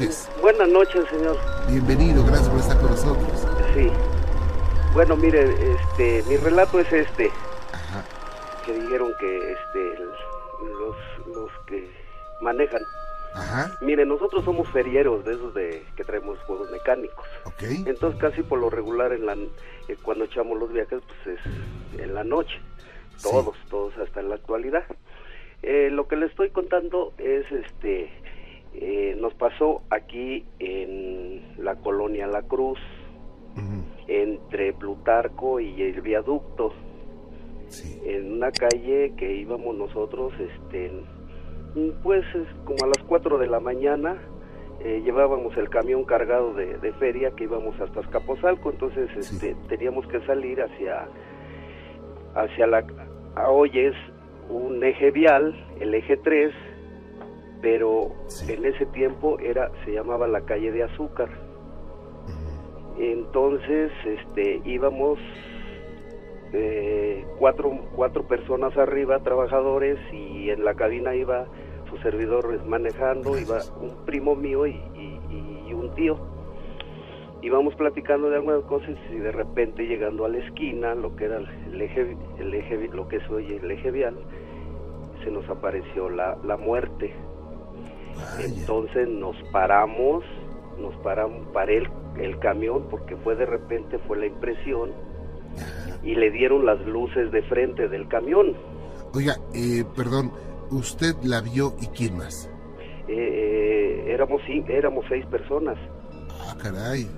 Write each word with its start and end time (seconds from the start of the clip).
noches. 0.00 0.28
Buenas 0.42 0.68
noches, 0.68 1.08
señor. 1.08 1.36
Bienvenido, 1.68 2.22
gracias 2.24 2.48
por 2.50 2.60
estar 2.60 2.76
con 2.78 2.90
nosotros. 2.90 3.46
Sí. 3.74 3.90
Bueno, 4.92 5.16
mire, 5.16 5.44
este, 5.72 6.22
mi 6.28 6.36
relato 6.36 6.78
es 6.80 6.92
este. 6.92 7.30
Ajá. 7.72 8.04
Que 8.64 8.74
dijeron 8.74 9.12
que 9.18 9.52
este, 9.52 10.04
los, 10.78 11.34
los 11.34 11.50
que 11.66 11.90
manejan. 12.42 12.82
Ajá. 13.34 13.78
Mire, 13.80 14.04
nosotros 14.04 14.44
somos 14.44 14.68
ferieros 14.68 15.24
de 15.24 15.32
esos 15.32 15.54
de 15.54 15.82
que 15.96 16.04
traemos 16.04 16.38
juegos 16.40 16.70
mecánicos. 16.70 17.26
Ok. 17.44 17.62
Entonces 17.86 18.20
casi 18.20 18.42
por 18.42 18.58
lo 18.58 18.68
regular 18.68 19.12
en 19.12 19.24
la, 19.24 19.34
eh, 19.34 19.96
cuando 20.02 20.24
echamos 20.24 20.58
los 20.58 20.72
viajes, 20.72 21.00
pues 21.06 21.38
es 21.38 22.00
en 22.00 22.14
la 22.14 22.24
noche. 22.24 22.60
Todos, 23.22 23.56
todos 23.70 23.96
hasta 23.96 24.20
en 24.20 24.28
la 24.28 24.34
actualidad. 24.34 24.84
Eh, 25.62 25.88
lo 25.90 26.06
que 26.06 26.16
le 26.16 26.26
estoy 26.26 26.50
contando 26.50 27.14
es 27.16 27.50
este 27.50 28.12
eh, 28.80 29.16
nos 29.18 29.34
pasó 29.34 29.82
aquí 29.90 30.44
en 30.58 31.42
la 31.58 31.76
colonia 31.76 32.26
La 32.26 32.42
Cruz, 32.42 32.78
entre 34.06 34.72
Plutarco 34.74 35.60
y 35.60 35.80
el 35.82 36.00
viaducto, 36.02 36.72
en 38.04 38.34
una 38.34 38.52
calle 38.52 39.12
que 39.16 39.34
íbamos 39.34 39.76
nosotros, 39.76 40.32
este, 40.38 40.92
pues 42.02 42.24
como 42.64 42.84
a 42.84 42.88
las 42.88 43.02
4 43.06 43.38
de 43.38 43.46
la 43.46 43.60
mañana, 43.60 44.16
eh, 44.84 45.00
llevábamos 45.04 45.56
el 45.56 45.68
camión 45.70 46.04
cargado 46.04 46.52
de, 46.54 46.92
feria 47.00 47.30
que 47.30 47.44
íbamos 47.44 47.80
hasta 47.80 48.00
Escaposalco, 48.00 48.70
entonces 48.70 49.10
este, 49.16 49.56
teníamos 49.68 50.06
que 50.06 50.20
salir 50.26 50.60
hacia, 50.62 51.08
hacia 52.34 52.66
la, 52.66 52.84
hoy 53.48 53.70
es 53.74 53.94
un 54.48 54.84
eje 54.84 55.10
vial, 55.10 55.54
el 55.80 55.94
eje 55.94 56.16
3, 56.18 56.52
pero 57.60 58.12
en 58.48 58.64
ese 58.64 58.86
tiempo 58.86 59.38
era 59.38 59.70
se 59.84 59.92
llamaba 59.92 60.26
la 60.26 60.42
calle 60.42 60.72
de 60.72 60.82
azúcar. 60.82 61.28
Entonces 62.98 63.92
este 64.04 64.60
íbamos 64.64 65.18
eh, 66.52 67.24
cuatro 67.38 67.78
cuatro 67.94 68.26
personas 68.26 68.76
arriba 68.76 69.18
trabajadores 69.20 69.98
y 70.12 70.50
en 70.50 70.64
la 70.64 70.74
cabina 70.74 71.14
iba 71.14 71.46
su 71.90 71.96
servidor 71.98 72.64
manejando 72.64 73.38
iba 73.38 73.58
un 73.80 74.04
primo 74.04 74.34
mío 74.34 74.66
y, 74.66 74.80
un 75.72 75.94
tío. 75.94 76.16
Íbamos 77.42 77.74
platicando 77.74 78.30
de 78.30 78.36
algunas 78.36 78.64
cosas 78.64 78.96
y 79.12 79.16
de 79.16 79.30
repente 79.30 79.86
llegando 79.86 80.24
a 80.24 80.28
la 80.30 80.38
esquina 80.38 80.94
lo 80.94 81.14
que 81.16 81.26
era 81.26 81.36
el 81.36 81.82
eje 81.82 82.16
el 82.38 82.54
eje 82.54 82.88
lo 82.88 83.06
que 83.08 83.16
es 83.16 83.30
hoy 83.30 83.58
el 83.62 83.70
eje 83.70 83.90
vial 83.90 84.16
se 85.22 85.30
nos 85.30 85.46
apareció 85.50 86.08
la, 86.08 86.38
la 86.44 86.56
muerte 86.56 87.12
entonces 88.40 89.08
nos 89.08 89.36
paramos, 89.52 90.24
nos 90.78 90.94
paramos, 90.96 91.46
paré 91.52 91.78
el, 91.78 91.88
el, 92.18 92.38
camión 92.38 92.86
porque 92.90 93.16
fue 93.16 93.36
de 93.36 93.46
repente, 93.46 93.98
fue 94.06 94.18
la 94.18 94.26
impresión 94.26 94.90
y 96.02 96.14
le 96.14 96.30
dieron 96.30 96.66
las 96.66 96.80
luces 96.86 97.30
de 97.32 97.42
frente 97.42 97.88
del 97.88 98.08
camión. 98.08 98.54
Oiga, 99.14 99.36
eh, 99.54 99.84
perdón, 99.96 100.32
¿usted 100.70 101.14
la 101.22 101.40
vio 101.40 101.74
y 101.80 101.86
quién 101.88 102.18
más? 102.18 102.50
Eh, 103.08 103.14
eh 103.14 104.12
éramos, 104.12 104.40
éramos 104.68 105.04
seis 105.08 105.24
personas. 105.26 105.76
Ah, 106.40 106.56
caray. 106.62 107.08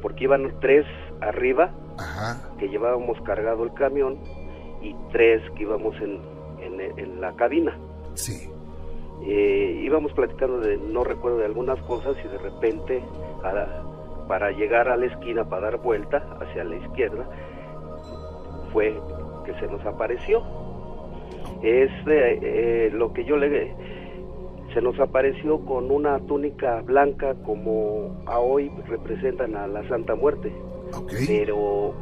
Porque 0.00 0.24
iban 0.24 0.54
tres 0.60 0.84
arriba, 1.20 1.72
que 2.58 2.68
llevábamos 2.68 3.20
cargado 3.22 3.64
el 3.64 3.72
camión, 3.74 4.18
y 4.82 4.94
tres 5.12 5.42
que 5.56 5.62
íbamos 5.62 5.94
en, 5.96 6.20
en, 6.60 6.98
en 6.98 7.20
la 7.20 7.34
cabina. 7.36 7.76
Sí 8.14 8.48
eh, 9.22 9.80
íbamos 9.82 10.12
platicando 10.12 10.58
de, 10.60 10.76
no 10.76 11.04
recuerdo 11.04 11.38
de 11.38 11.46
algunas 11.46 11.80
cosas 11.82 12.16
y 12.24 12.28
de 12.28 12.38
repente 12.38 13.02
para 14.28 14.50
llegar 14.52 14.88
a 14.88 14.96
la 14.96 15.06
esquina, 15.06 15.44
para 15.44 15.70
dar 15.70 15.78
vuelta 15.78 16.24
hacia 16.40 16.64
la 16.64 16.76
izquierda, 16.76 17.26
fue 18.72 18.94
que 19.44 19.54
se 19.54 19.66
nos 19.66 19.84
apareció. 19.86 20.42
Es 21.62 21.90
eh, 22.06 22.90
lo 22.92 23.12
que 23.12 23.24
yo 23.24 23.36
le... 23.36 23.74
Se 24.72 24.82
nos 24.82 24.98
apareció 24.98 25.64
con 25.64 25.90
una 25.90 26.18
túnica 26.20 26.80
blanca 26.80 27.34
como 27.46 28.24
a 28.26 28.40
hoy 28.40 28.72
representan 28.88 29.54
a 29.54 29.68
la 29.68 29.86
Santa 29.88 30.16
Muerte. 30.16 30.52
Pero 31.28 31.94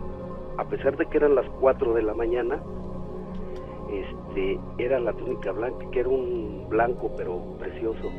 a 0.57 0.65
pesar 0.65 0.97
de 0.97 1.05
que 1.07 1.19
eran 1.19 1.35
las 1.35 1.47
4 1.61 1.93
de 1.93 2.03
la 2.03 2.15
mañana, 2.15 2.63
este, 3.93 4.59
era 4.79 4.99
la 4.99 5.13
túnica 5.13 5.53
blanca, 5.53 5.87
que 5.91 6.01
era 6.01 6.09
un 6.09 6.67
blanco 6.69 7.13
pero 7.17 7.57
precioso, 7.59 8.11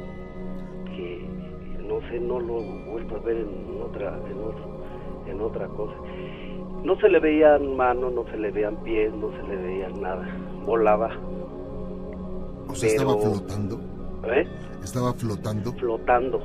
que 0.96 1.28
no 1.88 2.00
sé, 2.10 2.20
no 2.20 2.40
lo 2.40 2.60
he 2.60 2.90
vuelto 2.90 3.16
a 3.16 3.20
ver 3.20 3.38
en 3.38 3.82
otra, 3.82 4.18
en 4.30 5.32
en 5.32 5.42
otra 5.42 5.68
cosa. 5.68 5.96
No 6.84 6.96
se 6.98 7.10
le 7.10 7.20
veían 7.20 7.76
manos, 7.76 8.14
no 8.14 8.26
se 8.26 8.38
le 8.38 8.52
veían 8.52 8.76
pies, 8.84 9.14
no 9.14 9.32
se 9.32 9.44
le 9.44 9.56
veía 9.56 9.90
nada, 9.90 10.28
volaba. 10.66 11.12
O 12.68 12.76
sea, 12.76 12.90
estaba 12.90 13.18
flotando. 13.18 13.80
¿Eh? 14.26 14.48
Estaba 14.84 15.14
flotando. 15.14 15.72
Flotando, 15.74 16.42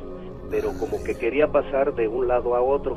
pero 0.50 0.70
como 0.78 1.02
que 1.02 1.14
quería 1.14 1.50
pasar 1.50 1.94
de 1.94 2.08
un 2.08 2.28
lado 2.28 2.54
a 2.54 2.62
otro. 2.62 2.96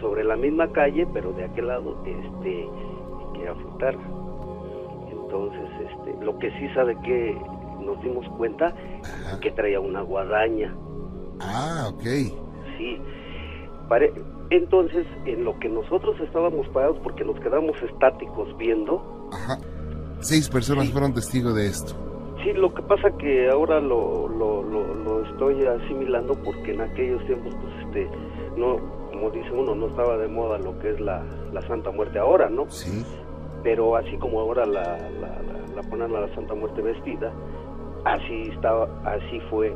Sobre 0.00 0.24
la 0.24 0.36
misma 0.36 0.72
calle, 0.72 1.06
pero 1.12 1.32
de 1.32 1.44
aquel 1.44 1.66
lado, 1.66 2.02
este, 2.06 2.68
quería 3.34 3.54
flotar. 3.54 3.96
Entonces, 5.30 5.70
este, 5.88 6.24
lo 6.24 6.36
que 6.40 6.50
sí 6.58 6.68
sabe 6.74 6.96
que 7.02 7.40
nos 7.84 8.02
dimos 8.02 8.26
cuenta 8.36 8.74
que 9.40 9.52
traía 9.52 9.78
una 9.78 10.02
guadaña. 10.02 10.74
Ah, 11.38 11.88
ok. 11.88 12.02
Sí. 12.76 13.00
Entonces, 14.50 15.06
en 15.26 15.44
lo 15.44 15.56
que 15.60 15.68
nosotros 15.68 16.18
estábamos 16.20 16.66
parados, 16.70 16.98
porque 17.04 17.24
nos 17.24 17.38
quedamos 17.38 17.80
estáticos 17.80 18.56
viendo. 18.58 19.28
Ajá. 19.32 19.58
Seis 20.18 20.48
personas 20.48 20.90
fueron 20.90 21.14
testigos 21.14 21.54
de 21.54 21.66
esto. 21.66 21.94
Sí, 22.42 22.52
lo 22.52 22.74
que 22.74 22.82
pasa 22.82 23.10
que 23.16 23.48
ahora 23.48 23.80
lo, 23.80 24.28
lo, 24.28 24.64
lo, 24.64 25.24
estoy 25.30 25.64
asimilando 25.64 26.34
porque 26.42 26.72
en 26.72 26.80
aquellos 26.80 27.24
tiempos, 27.26 27.54
pues, 27.54 27.86
este, 27.86 28.10
no, 28.56 28.78
como 29.12 29.30
dice 29.30 29.50
uno, 29.52 29.76
no 29.76 29.86
estaba 29.86 30.16
de 30.16 30.26
moda 30.26 30.58
lo 30.58 30.76
que 30.80 30.90
es 30.90 31.00
la, 31.00 31.22
la 31.52 31.62
Santa 31.68 31.92
Muerte 31.92 32.18
ahora, 32.18 32.48
¿no? 32.48 32.68
Sí 32.68 33.04
pero 33.62 33.96
así 33.96 34.16
como 34.16 34.40
ahora 34.40 34.66
la, 34.66 34.98
la, 35.74 35.82
ponen 35.88 36.14
a 36.14 36.20
la 36.20 36.34
Santa 36.34 36.54
Muerte 36.54 36.82
vestida, 36.82 37.32
así 38.04 38.50
estaba, 38.54 38.88
así 39.04 39.40
fue 39.50 39.74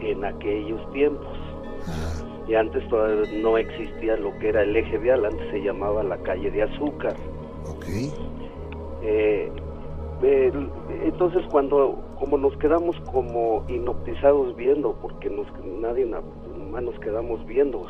en 0.00 0.24
aquellos 0.24 0.90
tiempos. 0.92 1.38
Y 2.46 2.54
antes 2.54 2.86
todavía 2.88 3.30
no 3.42 3.58
existía 3.58 4.16
lo 4.16 4.36
que 4.38 4.48
era 4.48 4.62
el 4.62 4.74
eje 4.74 4.98
vial, 4.98 5.24
antes 5.24 5.50
se 5.50 5.62
llamaba 5.62 6.02
la 6.02 6.16
calle 6.18 6.50
de 6.50 6.62
azúcar. 6.62 7.14
Eh, 9.02 9.52
entonces 11.04 11.42
cuando 11.50 12.02
como 12.18 12.36
nos 12.38 12.56
quedamos 12.56 12.96
como 13.12 13.64
inoptizados 13.68 14.56
viendo, 14.56 14.94
porque 15.00 15.30
nos, 15.30 15.46
nadie 15.80 16.06
más 16.06 16.82
nos 16.82 16.98
quedamos 17.00 17.44
viendo, 17.46 17.86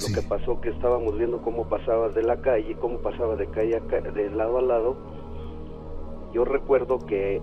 lo 0.00 0.14
que 0.14 0.22
pasó 0.22 0.60
que 0.60 0.70
estábamos 0.70 1.16
viendo 1.16 1.42
cómo 1.42 1.68
pasaba 1.68 2.08
de 2.08 2.22
la 2.22 2.40
calle, 2.40 2.76
cómo 2.80 2.98
pasaba 2.98 3.36
de 3.36 3.46
calle 3.48 3.76
a 3.76 3.80
calle, 3.80 4.10
de 4.12 4.30
lado 4.30 4.58
a 4.58 4.62
lado. 4.62 4.96
Yo 6.32 6.44
recuerdo 6.44 6.98
que 6.98 7.40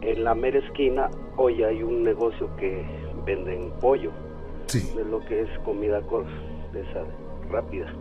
en 0.00 0.24
la 0.24 0.34
mera 0.34 0.58
esquina 0.58 1.10
hoy 1.36 1.62
hay 1.62 1.82
un 1.82 2.02
negocio 2.02 2.48
que 2.56 2.84
venden 3.26 3.70
pollo, 3.80 4.10
de 4.72 5.04
lo 5.04 5.20
que 5.20 5.42
es 5.42 5.58
comida 5.64 6.00
de 6.00 6.80
esa 6.80 7.04
rápida. 7.50 7.92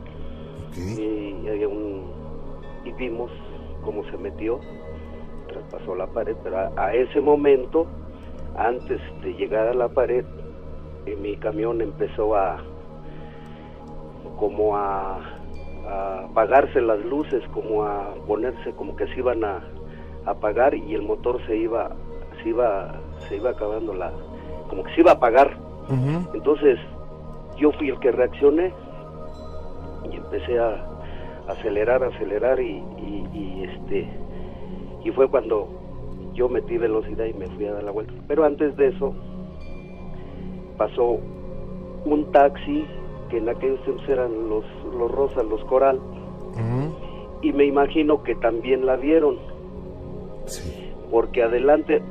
Y, 0.75 1.47
había 1.47 1.67
un, 1.67 2.11
y 2.85 2.91
vimos 2.93 3.31
cómo 3.83 4.03
se 4.11 4.17
metió, 4.17 4.59
traspasó 5.47 5.95
la 5.95 6.07
pared, 6.07 6.35
pero 6.43 6.71
a, 6.75 6.93
ese 6.93 7.19
momento, 7.19 7.87
antes 8.55 9.01
de 9.21 9.33
llegar 9.33 9.67
a 9.67 9.73
la 9.73 9.87
pared, 9.89 10.25
eh, 11.05 11.15
mi 11.15 11.35
camión 11.37 11.81
empezó 11.81 12.35
a 12.35 12.63
como 14.35 14.75
a, 14.75 15.19
apagarse 16.25 16.81
las 16.81 16.99
luces, 17.05 17.41
como 17.53 17.83
a 17.83 18.13
ponerse, 18.27 18.71
como 18.73 18.95
que 18.95 19.07
se 19.07 19.19
iban 19.19 19.43
a, 19.43 19.61
apagar 20.25 20.75
y 20.75 20.93
el 20.93 21.03
motor 21.03 21.39
se 21.47 21.55
iba, 21.55 21.95
se 22.43 22.49
iba, 22.49 22.93
se 23.27 23.37
iba 23.37 23.51
acabando 23.51 23.93
la, 23.93 24.11
como 24.69 24.83
que 24.83 24.93
se 24.93 25.01
iba 25.01 25.11
a 25.11 25.15
apagar. 25.15 25.57
Entonces 26.33 26.77
yo 27.57 27.71
fui 27.71 27.89
el 27.89 27.99
que 27.99 28.11
reaccioné 28.11 28.73
y 30.11 30.17
empecé 30.17 30.59
a 30.59 30.85
acelerar, 31.47 32.03
acelerar 32.03 32.59
y, 32.59 32.83
y, 33.33 33.63
este 33.63 34.09
y 35.03 35.11
fue 35.11 35.29
cuando 35.29 35.69
yo 36.33 36.49
metí 36.49 36.77
velocidad 36.77 37.25
y 37.25 37.33
me 37.33 37.47
fui 37.47 37.65
a 37.65 37.73
dar 37.73 37.83
la 37.83 37.91
vuelta. 37.91 38.13
Pero 38.27 38.43
antes 38.43 38.75
de 38.75 38.89
eso 38.89 39.15
pasó 40.77 41.19
un 42.05 42.31
taxi 42.31 42.85
que 43.29 43.37
en 43.37 43.49
aquellos 43.49 43.81
tiempos 43.83 44.07
eran 44.09 44.49
los, 44.49 44.65
los 44.97 45.11
rosas, 45.11 45.45
los 45.45 45.63
coral, 45.65 45.99
y 47.41 47.53
me 47.53 47.65
imagino 47.65 48.23
que 48.23 48.35
también 48.35 48.85
la 48.85 48.95
vieron, 48.95 49.37
porque 51.11 51.43
adelante, 51.43 52.01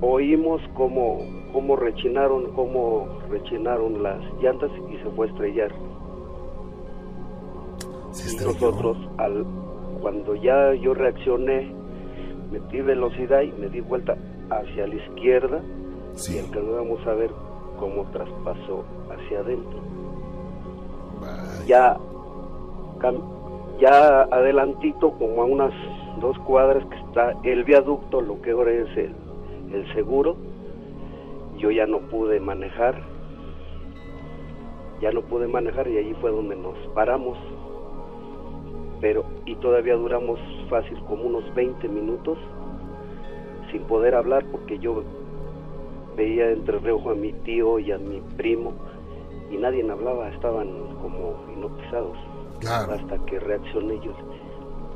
oímos 0.00 0.60
cómo, 0.74 1.18
cómo 1.52 1.76
rechinaron, 1.76 2.52
cómo 2.52 3.08
rechinaron 3.30 4.02
las 4.02 4.20
llantas 4.40 4.70
y 4.90 4.96
se 4.98 5.10
fue 5.10 5.26
a 5.26 5.30
estrellar. 5.30 5.72
y 8.14 8.44
nosotros, 8.44 8.96
al, 9.18 9.44
cuando 10.00 10.34
ya 10.36 10.74
yo 10.74 10.94
reaccioné, 10.94 11.72
metí 12.52 12.80
velocidad 12.80 13.42
y 13.42 13.52
me 13.52 13.68
di 13.68 13.80
vuelta 13.80 14.16
hacia 14.50 14.86
la 14.86 14.94
izquierda 14.94 15.60
y 16.30 16.38
alcanzamos 16.38 17.06
a 17.06 17.14
ver 17.14 17.30
cómo 17.78 18.04
traspasó 18.10 18.84
hacia 19.10 19.40
adentro. 19.40 19.95
Ya, 21.66 21.96
ya 23.78 24.22
adelantito, 24.22 25.12
como 25.12 25.42
a 25.42 25.44
unas 25.44 25.72
dos 26.20 26.38
cuadras 26.40 26.84
que 26.86 26.96
está 26.96 27.34
el 27.42 27.64
viaducto, 27.64 28.20
lo 28.20 28.40
que 28.42 28.52
ahora 28.52 28.72
es 28.72 28.96
el, 28.96 29.14
el 29.72 29.92
seguro, 29.94 30.36
yo 31.58 31.70
ya 31.70 31.86
no 31.86 31.98
pude 32.00 32.40
manejar, 32.40 33.02
ya 35.00 35.10
no 35.12 35.22
pude 35.22 35.46
manejar 35.46 35.88
y 35.88 35.98
allí 35.98 36.14
fue 36.20 36.30
donde 36.30 36.56
nos 36.56 36.76
paramos, 36.94 37.36
pero 39.00 39.24
y 39.44 39.54
todavía 39.56 39.94
duramos 39.94 40.38
fácil 40.70 40.98
como 41.08 41.24
unos 41.24 41.54
20 41.54 41.88
minutos 41.88 42.38
sin 43.70 43.82
poder 43.82 44.14
hablar 44.14 44.44
porque 44.50 44.78
yo 44.78 45.02
veía 46.16 46.50
entre 46.50 46.78
reojo 46.78 47.10
a 47.10 47.14
mi 47.14 47.32
tío 47.32 47.78
y 47.78 47.92
a 47.92 47.98
mi 47.98 48.20
primo 48.36 48.72
y 49.50 49.56
nadie 49.56 49.88
hablaba, 49.90 50.28
estaban 50.28 50.68
como 51.00 51.36
hipnotizados. 51.52 52.16
Hasta 52.66 53.18
que 53.26 53.38
reaccioné 53.38 54.00
yo, 54.00 54.12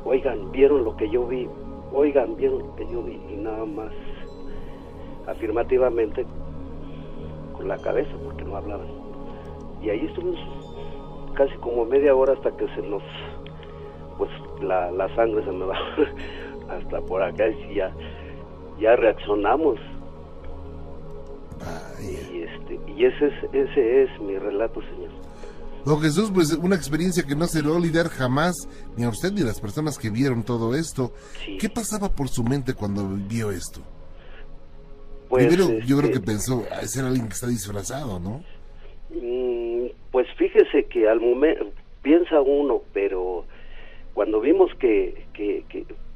oigan, 0.03 0.51
vieron 0.51 0.83
lo 0.83 0.95
que 0.97 1.09
yo 1.09 1.25
vi, 1.27 1.47
oigan, 1.93 2.35
vieron 2.35 2.59
lo 2.59 2.75
que 2.75 2.87
yo 2.87 3.03
vi 3.03 3.21
y 3.29 3.35
nada 3.35 3.65
más 3.65 3.93
afirmativamente 5.27 6.25
con 7.53 7.67
la 7.67 7.77
cabeza 7.77 8.11
porque 8.23 8.43
no 8.43 8.57
hablaban. 8.57 8.87
Y 9.81 9.89
ahí 9.89 10.05
estuvimos 10.05 10.39
casi 11.35 11.55
como 11.57 11.85
media 11.85 12.15
hora 12.15 12.33
hasta 12.33 12.51
que 12.57 12.67
se 12.69 12.81
nos, 12.81 13.03
pues 14.17 14.29
la, 14.61 14.91
la 14.91 15.13
sangre 15.15 15.43
se 15.43 15.51
me 15.51 15.65
va 15.65 15.77
hasta 16.69 17.01
por 17.01 17.21
acá 17.21 17.47
y 17.47 17.75
ya, 17.75 17.91
ya 18.79 18.95
reaccionamos. 18.95 19.79
Y, 22.01 22.41
este, 22.41 22.79
y 22.91 23.05
ese, 23.05 23.27
es, 23.27 23.33
ese 23.53 24.03
es 24.03 24.21
mi 24.21 24.37
relato, 24.37 24.81
señor. 24.81 25.11
Don 25.85 25.99
Jesús, 25.99 26.29
pues 26.31 26.53
una 26.53 26.75
experiencia 26.75 27.23
que 27.23 27.35
no 27.35 27.47
se 27.47 27.61
le 27.61 27.69
va 27.69 27.73
a 27.73 27.77
olvidar 27.77 28.07
jamás, 28.09 28.67
ni 28.97 29.03
a 29.03 29.09
usted 29.09 29.31
ni 29.31 29.41
a 29.41 29.45
las 29.45 29.59
personas 29.59 29.97
que 29.97 30.09
vieron 30.11 30.43
todo 30.43 30.75
esto. 30.75 31.13
¿Qué 31.59 31.69
pasaba 31.69 32.09
por 32.09 32.29
su 32.29 32.43
mente 32.43 32.73
cuando 32.73 33.07
vio 33.27 33.51
esto? 33.51 33.81
Pues, 35.29 35.47
Primero, 35.47 35.79
yo 35.79 35.97
creo 35.97 36.09
que 36.09 36.17
este, 36.17 36.25
pensó, 36.25 36.63
ser 36.83 37.05
alguien 37.05 37.27
que 37.27 37.33
está 37.33 37.47
disfrazado, 37.47 38.19
¿no? 38.19 38.43
Mm, 39.09 39.87
pues 40.11 40.27
fíjese 40.37 40.85
que 40.85 41.07
al 41.09 41.19
momento, 41.19 41.71
piensa 42.01 42.41
uno, 42.41 42.81
pero 42.93 43.45
cuando 44.13 44.41
vimos 44.41 44.71
que, 44.77 45.25
que, 45.33 45.63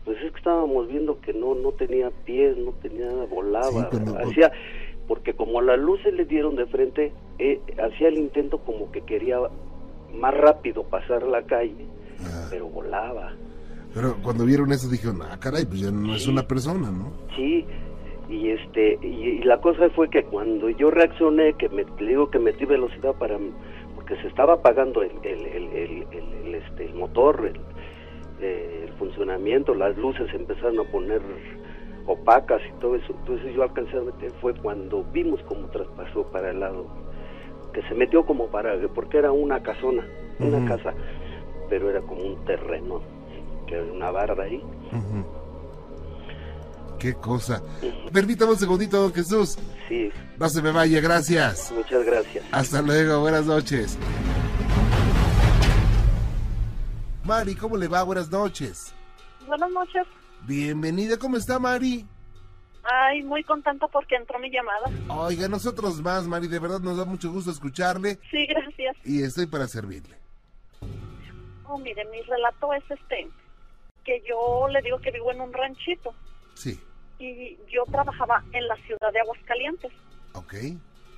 pues 0.03 0.17
es 0.17 0.31
que 0.31 0.37
estábamos 0.37 0.87
viendo 0.87 1.19
que 1.21 1.33
no 1.33 1.55
no 1.55 1.71
tenía 1.71 2.11
pies, 2.25 2.57
no 2.57 2.71
tenía 2.81 3.05
nada, 3.05 3.25
volaba, 3.25 3.89
hacía, 4.21 4.51
porque 5.07 5.33
como 5.33 5.61
las 5.61 5.79
luces 5.79 6.13
le 6.13 6.25
dieron 6.25 6.55
de 6.55 6.65
frente, 6.65 7.13
eh, 7.39 7.59
hacía 7.83 8.07
el 8.07 8.17
intento 8.17 8.59
como 8.59 8.91
que 8.91 9.01
quería 9.01 9.37
más 10.13 10.33
rápido 10.33 10.83
pasar 10.83 11.23
la 11.23 11.43
calle, 11.43 11.85
pero 12.49 12.67
volaba. 12.67 13.33
Pero 13.93 14.17
cuando 14.23 14.45
vieron 14.45 14.71
eso 14.71 14.89
dijeron, 14.89 15.21
ah, 15.21 15.37
caray, 15.39 15.65
pues 15.65 15.81
ya 15.81 15.91
no 15.91 16.15
es 16.15 16.27
una 16.27 16.43
persona, 16.43 16.91
¿no? 16.91 17.13
Sí, 17.35 17.65
y 18.29 18.49
este 18.49 18.97
y, 19.01 19.43
la 19.43 19.61
cosa 19.61 19.89
fue 19.91 20.09
que 20.09 20.23
cuando 20.23 20.69
yo 20.69 20.89
reaccioné 20.89 21.53
que 21.53 21.69
me 21.69 21.85
le 21.99 22.07
digo 22.07 22.29
que 22.29 22.39
metí 22.39 22.65
velocidad 22.65 23.13
para 23.13 23.37
porque 23.95 24.15
se 24.21 24.27
estaba 24.27 24.55
apagando 24.55 25.01
el, 25.03 25.11
el, 25.23 25.45
el, 25.45 26.07
el 26.13 26.55
este, 26.55 26.85
el 26.85 26.95
motor 26.95 27.51
eh, 28.41 28.85
el, 28.87 28.93
funcionamiento 28.97 29.75
las 29.75 29.95
luces 29.97 30.27
empezaron 30.33 30.79
a 30.79 30.83
poner 30.91 31.21
opacas 32.07 32.61
y 32.67 32.79
todo 32.79 32.95
eso 32.95 33.13
entonces 33.19 33.53
yo 33.55 33.63
alcancé 33.63 33.97
a 33.97 34.01
meter 34.01 34.31
fue 34.41 34.53
cuando 34.55 35.03
vimos 35.05 35.39
cómo 35.47 35.67
traspasó 35.67 36.23
para 36.31 36.51
el 36.51 36.59
lado 36.59 36.87
que 37.73 37.81
se 37.83 37.95
metió 37.95 38.25
como 38.25 38.47
para 38.47 38.75
porque 38.89 39.17
era 39.17 39.31
una 39.31 39.61
casona 39.61 40.05
una 40.39 40.67
casa 40.67 40.93
pero 41.69 41.89
era 41.89 42.01
como 42.01 42.21
un 42.21 42.45
terreno 42.45 43.01
que 43.67 43.75
era 43.75 43.91
una 43.91 44.11
barda 44.11 44.43
ahí 44.43 44.61
Qué 46.99 47.13
cosa. 47.13 47.61
Permítame 48.11 48.53
un 48.53 48.57
segundito, 48.57 49.01
don 49.01 49.13
Jesús. 49.13 49.57
Sí. 49.87 50.09
No 50.39 50.49
se 50.49 50.61
me 50.61 50.71
vaya, 50.71 50.99
gracias. 51.01 51.71
Muchas 51.71 52.05
gracias. 52.05 52.43
Hasta 52.51 52.81
luego, 52.81 53.19
buenas 53.19 53.45
noches. 53.45 53.97
Mari, 57.23 57.55
¿cómo 57.55 57.75
le 57.77 57.87
va? 57.87 58.03
Buenas 58.03 58.31
noches. 58.31 58.93
Buenas 59.47 59.71
noches. 59.71 60.07
Bienvenida, 60.47 61.17
¿cómo 61.17 61.37
está 61.37 61.57
Mari? 61.57 62.05
Ay, 62.83 63.23
muy 63.23 63.43
contenta 63.43 63.87
porque 63.87 64.15
entró 64.15 64.37
mi 64.37 64.51
llamada. 64.51 64.91
Oiga, 65.09 65.47
nosotros 65.47 66.01
más, 66.01 66.27
Mari, 66.27 66.47
de 66.47 66.59
verdad 66.59 66.79
nos 66.79 66.97
da 66.97 67.05
mucho 67.05 67.31
gusto 67.31 67.49
escucharle. 67.49 68.19
Sí, 68.29 68.45
gracias. 68.45 68.95
Y 69.03 69.23
estoy 69.23 69.47
para 69.47 69.67
servirle. 69.67 70.15
Oh, 71.67 71.79
mire, 71.79 72.05
mi 72.05 72.21
relato 72.21 72.73
es 72.73 72.83
este, 72.91 73.27
que 74.03 74.21
yo 74.29 74.67
le 74.69 74.83
digo 74.83 74.99
que 74.99 75.09
vivo 75.09 75.31
en 75.31 75.41
un 75.41 75.51
ranchito. 75.51 76.13
Sí. 76.53 76.79
Y 77.17 77.57
yo 77.67 77.83
trabajaba 77.91 78.43
en 78.51 78.67
la 78.67 78.75
ciudad 78.85 79.11
de 79.11 79.21
Aguascalientes. 79.21 79.91
Ok. 80.33 80.53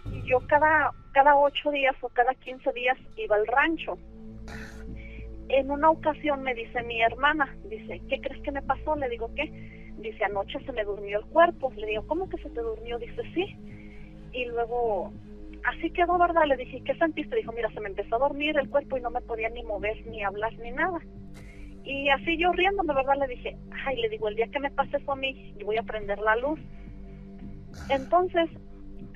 Y 0.10 0.22
yo 0.24 0.40
cada, 0.48 0.94
cada 1.12 1.36
ocho 1.36 1.70
días 1.72 1.96
o 2.00 2.08
cada 2.10 2.34
quince 2.36 2.72
días 2.72 2.98
iba 3.18 3.36
al 3.36 3.46
rancho. 3.46 3.98
En 5.50 5.72
una 5.72 5.90
ocasión 5.90 6.44
me 6.44 6.54
dice 6.54 6.84
mi 6.84 7.02
hermana, 7.02 7.56
dice, 7.70 8.02
¿qué 8.10 8.20
crees 8.20 8.42
que 8.44 8.52
me 8.52 8.62
pasó? 8.62 8.96
Le 8.96 9.08
digo, 9.10 9.32
¿qué? 9.36 9.94
Dice, 9.98 10.26
anoche 10.26 10.60
se 10.66 10.74
me 10.74 10.84
durmió 10.84 11.20
el 11.20 11.26
cuerpo. 11.26 11.72
Le 11.76 11.88
digo, 11.88 12.06
¿cómo 12.08 12.30
que 12.30 12.38
se 12.38 12.50
te 12.50 12.62
durmió? 12.62 12.98
Dice, 13.00 13.22
sí. 13.34 13.56
Y 14.34 14.46
luego, 14.46 15.14
así 15.64 15.90
quedó, 15.92 16.18
¿verdad? 16.18 16.45
Le 16.48 16.57
dije, 16.57 16.81
¿qué 16.83 16.95
sentiste? 16.95 17.36
Dijo, 17.36 17.54
mira, 17.54 17.71
se 17.71 17.80
me 17.80 17.88
empezó 17.90 18.16
a 18.16 18.19
dormir 18.19 18.57
el 18.57 18.69
cuerpo 18.69 18.98
y 18.98 19.02
no 19.02 19.10
me 19.10 19.21
podía 19.21 19.50
ni 19.50 19.64
mover, 19.64 20.06
ni 20.07 20.24
hablar, 20.24 20.54
ni 20.60 20.71
nada. 20.71 21.00
Y 21.83 22.10
así 22.10 22.38
yo 22.38 22.52
riéndome, 22.52 22.94
¿verdad? 22.94 23.16
Le 23.18 23.28
dije, 23.28 23.57
ay, 23.86 23.95
le 24.02 24.10
digo, 24.10 24.28
el 24.28 24.36
día 24.36 24.48
que 24.48 24.60
me 24.60 24.69
pase 24.69 24.98
eso 24.98 25.14
a 25.14 25.16
mí, 25.16 25.56
yo 25.57 25.66
voy 25.66 25.78
a 25.78 25.83
prender 25.83 26.19
la 26.19 26.36
luz. 26.36 26.60
Entonces, 27.90 28.50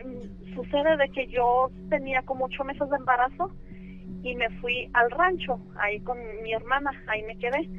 mm, 0.06 0.56
sucede 0.56 0.96
de 0.96 1.10
que 1.10 1.28
yo 1.28 1.70
tenía 1.90 2.22
como 2.22 2.46
ocho 2.46 2.64
meses 2.64 2.90
de 2.90 2.96
embarazo 2.96 3.52
y 4.24 4.36
me 4.36 4.50
fui 4.60 4.90
al 4.94 5.10
rancho, 5.12 5.60
ahí 5.78 6.00
con 6.02 6.18
mi 6.44 6.54
hermana, 6.54 6.92
ahí 7.08 7.24
me 7.24 7.38
quedé. 7.38 7.70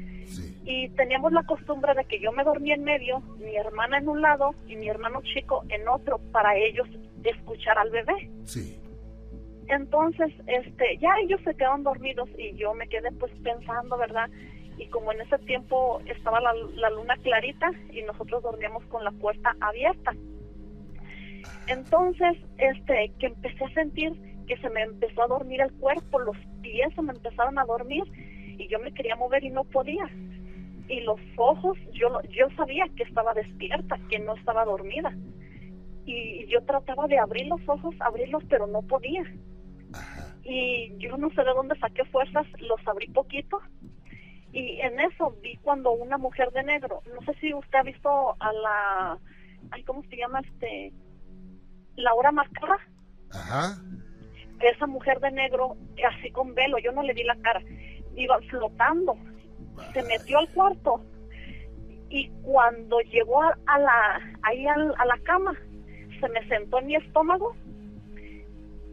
Y 0.65 0.89
teníamos 0.89 1.33
la 1.33 1.43
costumbre 1.43 1.93
de 1.93 2.05
que 2.05 2.19
yo 2.19 2.31
me 2.31 2.43
dormía 2.43 2.75
en 2.75 2.83
medio, 2.83 3.19
mi 3.39 3.55
hermana 3.55 3.97
en 3.97 4.07
un 4.07 4.21
lado 4.21 4.55
y 4.67 4.75
mi 4.77 4.87
hermano 4.87 5.21
chico 5.21 5.63
en 5.69 5.87
otro, 5.87 6.19
para 6.31 6.55
ellos 6.55 6.87
escuchar 7.23 7.77
al 7.77 7.89
bebé. 7.89 8.29
Sí. 8.45 8.79
Entonces, 9.67 10.31
este, 10.47 10.97
ya 10.97 11.09
ellos 11.21 11.41
se 11.43 11.55
quedaron 11.55 11.83
dormidos 11.83 12.29
y 12.37 12.55
yo 12.55 12.73
me 12.73 12.87
quedé 12.87 13.11
pues 13.11 13.31
pensando, 13.43 13.97
¿verdad? 13.97 14.29
y 14.77 14.87
como 14.87 15.11
en 15.11 15.21
ese 15.21 15.37
tiempo 15.39 16.01
estaba 16.05 16.39
la, 16.39 16.89
luna 16.89 17.15
clarita 17.17 17.71
y 17.91 18.01
nosotros 18.03 18.43
dormíamos 18.43 18.83
con 18.85 19.03
la 19.03 19.11
puerta 19.11 19.55
abierta. 19.59 20.13
Entonces, 21.67 22.37
este, 22.57 23.11
que 23.19 23.27
empecé 23.27 23.63
a 23.65 23.73
sentir 23.73 24.11
que 24.45 24.57
se 24.57 24.69
me 24.69 24.81
empezó 24.81 25.23
a 25.23 25.27
dormir 25.27 25.61
el 25.61 25.71
cuerpo, 25.73 26.19
los 26.19 26.37
pies 26.61 26.93
se 26.95 27.01
me 27.01 27.13
empezaron 27.13 27.57
a 27.59 27.65
dormir 27.65 28.03
y 28.57 28.67
yo 28.67 28.79
me 28.79 28.93
quería 28.93 29.15
mover 29.15 29.43
y 29.43 29.49
no 29.49 29.63
podía. 29.63 30.09
Y 30.87 31.01
los 31.01 31.19
ojos, 31.37 31.77
yo, 31.93 32.21
yo 32.29 32.49
sabía 32.55 32.85
que 32.95 33.03
estaba 33.03 33.33
despierta, 33.33 33.97
que 34.09 34.19
no 34.19 34.35
estaba 34.35 34.65
dormida. 34.65 35.15
Y 36.05 36.45
yo 36.47 36.61
trataba 36.65 37.07
de 37.07 37.17
abrir 37.17 37.47
los 37.47 37.61
ojos, 37.67 37.95
abrirlos, 37.99 38.43
pero 38.49 38.67
no 38.67 38.81
podía. 38.81 39.23
Y 40.43 40.93
yo 40.97 41.17
no 41.17 41.29
sé 41.29 41.43
de 41.43 41.53
dónde 41.53 41.79
saqué 41.79 42.03
fuerzas, 42.05 42.45
los 42.59 42.85
abrí 42.85 43.07
poquito 43.07 43.61
y 44.53 44.79
en 44.81 44.99
eso 44.99 45.35
vi 45.41 45.57
cuando 45.57 45.91
una 45.93 46.19
mujer 46.19 46.51
de 46.51 46.63
negro, 46.63 47.01
no 47.11 47.25
sé 47.25 47.33
si 47.39 47.53
usted 47.53 47.79
ha 47.79 47.83
visto 47.83 48.35
a 48.39 48.53
la, 48.53 49.19
ay, 49.71 49.83
¿cómo 49.83 50.03
se 50.03 50.15
llama 50.15 50.41
este? 50.41 50.93
Laura 51.95 52.31
Máscara. 52.31 52.77
Ajá. 53.31 53.81
Esa 54.63 54.87
mujer 54.87 55.19
de 55.19 55.31
negro, 55.31 55.75
así 56.07 56.31
con 56.31 56.55
velo, 56.55 56.77
yo 56.79 56.91
no 56.91 57.03
le 57.03 57.13
vi 57.13 57.23
la 57.23 57.35
cara, 57.37 57.61
iba 58.15 58.39
flotando, 58.49 59.17
se 59.93 60.03
metió 60.03 60.39
al 60.39 60.49
cuarto 60.49 61.01
y 62.09 62.29
cuando 62.43 62.99
llegó 63.01 63.41
a, 63.41 63.79
la, 63.79 64.37
ahí 64.43 64.67
a, 64.67 64.77
la 64.77 65.17
cama, 65.23 65.55
se 66.19 66.29
me 66.29 66.47
sentó 66.47 66.79
en 66.79 66.85
mi 66.85 66.95
estómago 66.95 67.55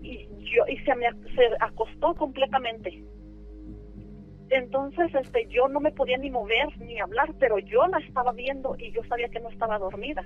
y 0.02 0.26
yo 0.38 0.66
y 0.66 0.78
se 0.78 0.94
me 0.94 1.06
se 1.34 1.48
acostó 1.60 2.14
completamente. 2.14 3.04
Entonces, 4.48 5.14
este, 5.14 5.46
yo 5.48 5.68
no 5.68 5.78
me 5.80 5.92
podía 5.92 6.16
ni 6.16 6.30
mover 6.30 6.76
ni 6.80 6.98
hablar, 6.98 7.32
pero 7.38 7.58
yo 7.58 7.86
la 7.86 7.98
estaba 7.98 8.32
viendo 8.32 8.74
y 8.78 8.90
yo 8.90 9.04
sabía 9.04 9.28
que 9.28 9.38
no 9.38 9.48
estaba 9.48 9.78
dormida, 9.78 10.24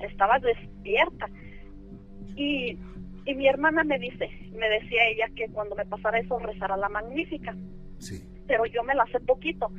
estaba 0.00 0.38
despierta. 0.38 1.26
Y, 2.34 2.78
y 3.24 3.34
mi 3.34 3.48
hermana 3.48 3.84
me 3.84 3.98
dice, 3.98 4.28
me 4.52 4.68
decía 4.68 5.08
ella 5.08 5.28
que 5.36 5.48
cuando 5.48 5.76
me 5.76 5.86
pasara 5.86 6.18
eso 6.18 6.38
rezara 6.38 6.76
la 6.76 6.88
magnífica. 6.88 7.54
Sí. 7.98 8.22
Pero 8.46 8.66
yo 8.66 8.82
me 8.82 8.94
la 8.94 9.06
sé 9.06 9.20
poquito. 9.20 9.70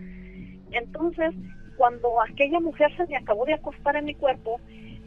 Entonces, 0.71 1.33
cuando 1.75 2.21
aquella 2.21 2.59
mujer 2.59 2.95
se 2.95 3.05
me 3.07 3.17
acabó 3.17 3.45
de 3.45 3.53
acostar 3.53 3.95
en 3.95 4.05
mi 4.05 4.15
cuerpo, 4.15 4.59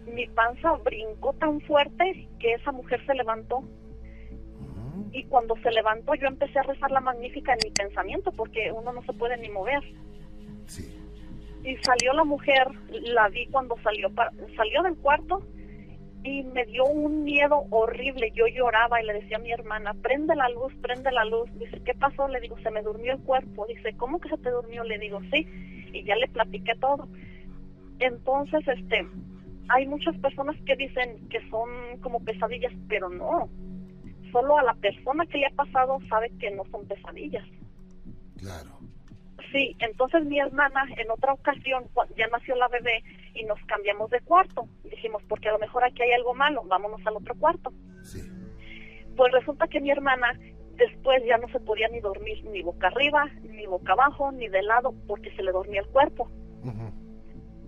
mi 0.07 0.27
panza 0.27 0.73
brincó 0.85 1.33
tan 1.35 1.61
fuerte 1.63 2.29
que 2.39 2.55
esa 2.55 2.73
mujer 2.73 3.05
se 3.07 3.15
levantó. 3.15 3.65
Y 5.13 5.25
cuando 5.25 5.57
se 5.63 5.71
levantó 5.71 6.15
yo 6.15 6.27
empecé 6.27 6.59
a 6.59 6.63
rezar 6.63 6.91
la 6.91 7.01
magnífica 7.01 7.53
en 7.53 7.59
mi 7.65 7.71
pensamiento 7.71 8.33
porque 8.33 8.71
uno 8.71 8.93
no 8.93 9.03
se 9.05 9.15
puede 9.15 9.37
ni 9.39 9.49
mover. 9.49 9.83
Y 11.65 11.77
salió 11.79 12.13
la 12.13 12.25
mujer, 12.25 12.69
la 12.91 13.29
vi 13.29 13.47
cuando 13.47 13.77
salió, 13.83 14.11
salió 14.57 14.83
del 14.83 14.97
cuarto 14.97 15.43
y 16.23 16.43
me 16.43 16.65
dio 16.67 16.85
un 16.85 17.25
miedo 17.25 17.67
horrible. 17.71 18.33
Yo 18.35 18.47
lloraba 18.47 19.01
y 19.01 19.07
le 19.07 19.15
decía 19.15 19.37
a 19.37 19.41
mi 19.41 19.53
hermana, 19.53 19.95
prende 19.95 20.35
la 20.35 20.49
luz, 20.49 20.73
prende 20.83 21.13
la 21.13 21.25
luz. 21.25 21.49
Dice, 21.59 21.81
¿qué 21.85 21.95
pasó? 21.95 22.29
Le 22.29 22.41
digo, 22.41 22.59
se 22.63 22.71
me 22.71 22.83
durmió 22.83 23.13
el 23.13 23.21
cuerpo. 23.21 23.67
Dice, 23.67 23.95
¿cómo 23.97 24.21
que 24.21 24.29
se 24.29 24.39
te 24.39 24.51
durmió? 24.51 24.83
Le 24.85 24.99
digo, 24.99 25.21
sí. 25.33 25.47
Y 25.93 26.05
ya 26.05 26.17
le 26.17 26.29
platiqué 26.29 26.75
todo. 26.81 27.09
Entonces, 27.99 28.67
este, 28.67 29.07
hay 29.69 29.87
muchas 29.87 30.17
personas 30.19 30.57
que 30.67 30.77
dicen 30.77 31.29
que 31.29 31.41
son 31.49 31.99
como 32.01 32.21
pesadillas, 32.21 32.73
pero 32.89 33.09
no. 33.09 33.49
Solo 34.33 34.59
a 34.59 34.63
la 34.63 34.75
persona 34.75 35.25
que 35.27 35.39
le 35.39 35.47
ha 35.47 35.55
pasado 35.55 35.99
sabe 36.09 36.31
que 36.39 36.51
no 36.51 36.65
son 36.71 36.87
pesadillas. 36.87 37.47
Claro. 38.39 38.79
Sí, 39.53 39.77
entonces 39.79 40.25
mi 40.25 40.39
hermana 40.39 40.85
en 40.97 41.11
otra 41.11 41.33
ocasión 41.33 41.85
ya 42.17 42.27
nació 42.29 42.57
la 42.57 42.69
bebé 42.69 43.03
y 43.37 43.45
nos 43.45 43.59
cambiamos 43.67 44.11
de 44.11 44.21
cuarto. 44.21 44.69
Dijimos, 44.85 45.23
porque 45.29 45.49
a 45.49 45.53
lo 45.53 45.59
mejor 45.59 45.85
aquí 45.85 46.03
hay 46.03 46.13
algo 46.13 46.35
malo, 46.35 46.65
vámonos 46.65 47.01
al 47.07 47.17
otro 47.17 47.35
cuarto. 47.37 47.73
Sí. 48.03 48.21
Pues 49.17 49.33
resulta 49.33 49.67
que 49.69 49.81
mi 49.81 49.91
hermana 49.91 50.39
después 50.77 51.23
ya 51.27 51.39
no 51.39 51.49
se 51.49 51.61
podía 51.61 51.89
ni 51.89 52.01
dormir 52.01 52.45
ni 52.45 52.63
boca 52.63 52.89
arriba, 52.89 53.27
ni 53.43 53.67
boca 53.67 53.93
abajo, 53.93 54.33
ni 54.33 54.49
de 54.49 54.63
lado, 54.63 54.95
porque 55.07 55.35
se 55.35 55.43
le 55.43 55.53
dormía 55.53 55.81
el 55.81 55.89
cuerpo. 55.89 56.31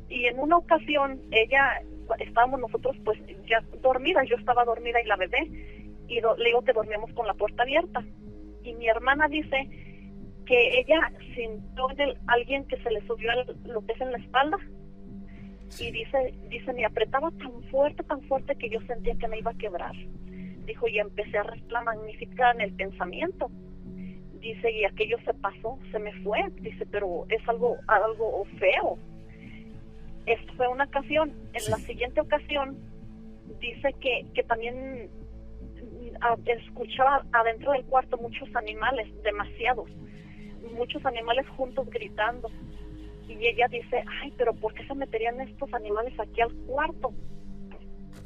Y 0.08 0.26
en 0.26 0.38
una 0.38 0.56
ocasión 0.56 1.20
ella, 1.30 1.82
estábamos 2.18 2.60
nosotros 2.60 2.96
pues 3.04 3.18
ya 3.48 3.60
dormidas, 3.82 4.26
yo 4.28 4.36
estaba 4.36 4.64
dormida 4.64 5.00
y 5.00 5.06
la 5.06 5.16
bebé, 5.16 5.50
y 6.08 6.20
le 6.20 6.44
digo 6.44 6.62
que 6.62 6.72
dormíamos 6.72 7.12
con 7.12 7.26
la 7.26 7.34
puerta 7.34 7.62
abierta. 7.62 8.04
Y 8.62 8.74
mi 8.74 8.88
hermana 8.88 9.28
dice 9.28 9.68
que 10.46 10.80
ella 10.80 11.12
sintió 11.34 11.88
de 11.96 12.16
alguien 12.26 12.66
que 12.66 12.78
se 12.82 12.90
le 12.90 13.06
subió 13.06 13.30
lo 13.64 13.84
que 13.86 13.92
es 13.92 14.00
en 14.00 14.12
la 14.12 14.18
espalda. 14.18 14.58
Y 15.78 15.90
dice, 15.90 16.34
dice, 16.48 16.72
me 16.72 16.84
apretaba 16.84 17.30
tan 17.32 17.62
fuerte, 17.64 18.02
tan 18.02 18.22
fuerte 18.22 18.56
que 18.56 18.70
yo 18.70 18.80
sentía 18.82 19.14
que 19.16 19.28
me 19.28 19.38
iba 19.38 19.50
a 19.50 19.58
quebrar. 19.58 19.94
Dijo, 20.64 20.88
y 20.88 20.98
empecé 20.98 21.38
a 21.38 21.44
rezar 21.44 21.84
magnífica 21.84 22.52
en 22.52 22.60
el 22.62 22.72
pensamiento. 22.72 23.50
Dice, 24.40 24.70
y 24.70 24.84
aquello 24.84 25.18
se 25.24 25.34
pasó, 25.34 25.78
se 25.92 25.98
me 25.98 26.12
fue. 26.22 26.40
Dice, 26.60 26.86
pero 26.86 27.26
es 27.28 27.46
algo, 27.48 27.76
algo 27.86 28.44
feo 28.58 28.98
esto 30.28 30.52
fue 30.54 30.68
una 30.68 30.84
ocasión. 30.84 31.32
En 31.54 31.70
la 31.70 31.78
siguiente 31.78 32.20
ocasión 32.20 32.76
dice 33.60 33.94
que, 34.00 34.26
que 34.34 34.42
también 34.42 35.08
mm, 35.84 36.48
escuchaba 36.48 37.24
adentro 37.32 37.72
del 37.72 37.84
cuarto 37.84 38.18
muchos 38.18 38.54
animales, 38.54 39.08
demasiados, 39.22 39.90
muchos 40.76 41.04
animales 41.06 41.48
juntos 41.56 41.88
gritando. 41.90 42.50
Y 43.28 43.46
ella 43.46 43.68
dice, 43.68 44.02
ay, 44.22 44.32
pero 44.36 44.54
¿por 44.54 44.74
qué 44.74 44.86
se 44.86 44.94
meterían 44.94 45.40
estos 45.40 45.72
animales 45.74 46.18
aquí 46.18 46.40
al 46.40 46.54
cuarto? 46.66 47.12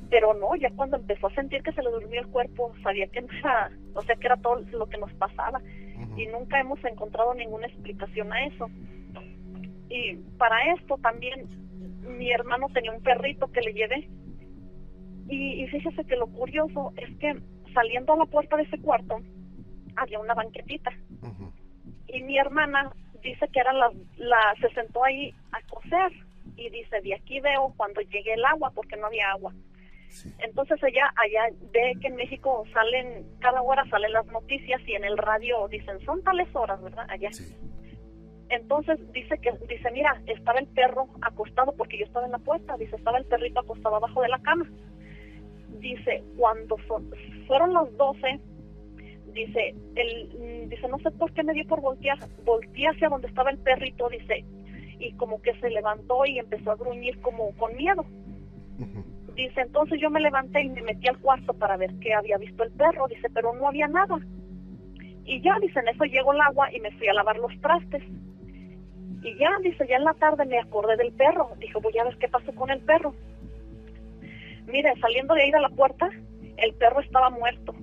Pero 0.09 0.35
no, 0.35 0.55
ya 0.57 0.71
cuando 0.71 0.97
empezó 0.97 1.27
a 1.27 1.35
sentir 1.35 1.63
que 1.63 1.73
se 1.73 1.83
le 1.83 1.91
durmió 1.91 2.21
el 2.21 2.29
cuerpo, 2.29 2.73
sabía 2.83 3.09
que 3.09 3.19
era, 3.19 3.71
o 3.95 4.03
sea, 4.03 4.15
que 4.17 4.27
era 4.27 4.37
todo 4.37 4.61
lo 4.71 4.87
que 4.87 4.99
nos 4.99 5.13
pasaba. 5.15 5.61
Y 6.17 6.27
nunca 6.27 6.61
hemos 6.61 6.83
encontrado 6.85 7.35
ninguna 7.35 7.67
explicación 7.67 8.33
a 8.33 8.47
eso. 8.47 8.69
Y 9.89 10.17
para 10.39 10.73
esto 10.75 10.99
también 10.99 11.49
mi 12.03 12.31
hermano 12.31 12.69
tenía 12.73 12.93
un 12.93 13.03
perrito 13.03 13.51
que 13.51 13.61
le 13.61 13.73
llevé. 13.73 14.09
Y, 15.29 15.67
fíjese 15.69 16.05
que 16.05 16.17
lo 16.17 16.27
curioso 16.27 16.93
es 16.97 17.17
que 17.19 17.35
saliendo 17.73 18.13
a 18.13 18.17
la 18.17 18.27
puerta 18.27 18.57
de 18.57 18.65
ese 18.65 18.79
cuarto 18.79 19.21
había 19.97 20.19
una 20.19 20.35
banquetita. 20.35 20.91
Y 22.09 22.23
mi 22.23 22.39
hermana 22.39 22.93
dice 23.23 23.49
que 23.49 23.61
era 23.61 23.73
la, 23.73 23.91
la, 24.17 24.55
se 24.61 24.69
sentó 24.75 25.05
ahí 25.05 25.35
a 25.53 25.61
coser 25.69 26.13
y 26.57 26.69
dice, 26.71 27.01
de 27.01 27.15
aquí 27.15 27.41
veo 27.41 27.73
cuando 27.77 28.01
llegue 28.03 28.35
el 28.35 28.45
agua 28.45 28.71
porque 28.75 28.97
no 28.97 29.07
había 29.07 29.31
agua. 29.31 29.53
Entonces 30.41 30.79
ella 30.83 31.11
allá 31.17 31.55
ve 31.73 31.95
que 32.01 32.09
en 32.09 32.17
México 32.17 32.65
salen, 32.73 33.27
cada 33.41 33.63
hora 33.63 33.85
salen 33.89 34.13
las 34.13 34.27
noticias 34.27 34.81
y 34.87 34.93
en 34.93 35.05
el 35.05 35.17
radio 35.17 35.67
dicen, 35.69 35.99
son 36.05 36.23
tales 36.23 36.49
horas, 36.55 36.83
¿verdad? 36.83 37.07
Allá. 37.09 37.31
Entonces 38.51 39.01
dice 39.13 39.39
que, 39.39 39.53
dice, 39.67 39.91
mira, 39.93 40.21
estaba 40.27 40.59
el 40.59 40.67
perro 40.69 41.09
acostado 41.23 41.73
porque 41.73 41.99
yo 41.99 42.05
estaba 42.05 42.27
en 42.27 42.33
la 42.33 42.39
puerta, 42.39 42.77
dice, 42.77 42.97
estaba 42.97 43.17
el 43.17 43.25
perrito 43.25 43.61
acostado 43.61 43.97
abajo 43.97 44.21
de 44.21 44.29
la 44.29 44.39
cama. 44.41 44.69
Dice, 45.81 46.23
cuando 46.37 46.77
fueron 47.47 47.73
las 47.73 47.97
12, 47.97 48.41
dice, 49.33 49.75
el, 49.95 50.69
dice, 50.69 50.89
no 50.89 50.99
sé 50.99 51.11
por 51.13 51.33
qué 51.33 51.43
me 51.43 51.55
dio 51.55 51.67
por 51.67 51.81
voltear, 51.81 52.19
volteé 52.45 52.89
hacia 52.89 53.09
donde 53.09 53.29
estaba 53.29 53.51
el 53.51 53.59
perrito, 53.59 54.09
dice, 54.09 54.45
y 54.99 55.13
como 55.15 55.41
que 55.43 55.55
se 55.61 55.71
levantó 55.71 56.25
y 56.25 56.39
empezó 56.39 56.71
a 56.71 56.77
gruñir 56.77 57.21
como 57.21 57.51
con 57.57 57.75
miedo. 57.77 58.05
Dice, 59.35 59.63
entonces 59.63 60.01
yo 60.01 60.11
me 60.11 60.21
levanté 60.21 60.63
y 60.63 60.69
me 60.69 60.83
metí 60.83 61.09
al 61.09 61.19
cuarto 61.19 61.55
para 61.55 61.77
ver 61.77 61.93
qué 62.01 62.13
había 62.15 62.37
visto 62.37 62.63
el 62.63 62.71
perro, 62.73 63.09
dice, 63.09 63.29
pero 63.31 63.53
no 63.55 63.69
había 63.69 63.89
nada. 63.89 64.19
Y 65.25 65.41
ya, 65.41 65.59
dice, 65.61 65.81
en 65.81 65.89
eso 65.89 66.05
llegó 66.05 66.33
el 66.33 66.41
agua 66.41 66.73
y 66.73 66.81
me 66.81 66.91
fui 66.93 67.09
a 67.09 67.15
lavar 67.15 67.39
los 67.39 67.59
trastes. 67.61 68.03
Y 69.23 69.39
ya, 69.39 69.51
dice, 69.63 69.87
ya 69.89 69.97
en 69.97 70.05
la 70.05 70.15
tarde 70.15 70.45
me 70.45 70.59
acordé 70.59 70.97
del 70.97 71.13
perro. 71.13 71.51
Dijo, 71.59 71.81
voy 71.81 71.97
a 71.97 72.05
ver 72.05 72.17
qué 72.19 72.29
pasó 72.29 72.53
con 72.53 72.71
el 72.71 72.81
perro. 72.81 73.15
Mire, 74.67 74.93
saliendo 75.01 75.35
de 75.35 75.43
ahí 75.43 75.51
de 75.51 75.61
la 75.61 75.69
puerta, 75.71 76.11
el 76.57 76.75
perro 76.75 77.01
estaba 77.01 77.31
muerto. 77.31 77.75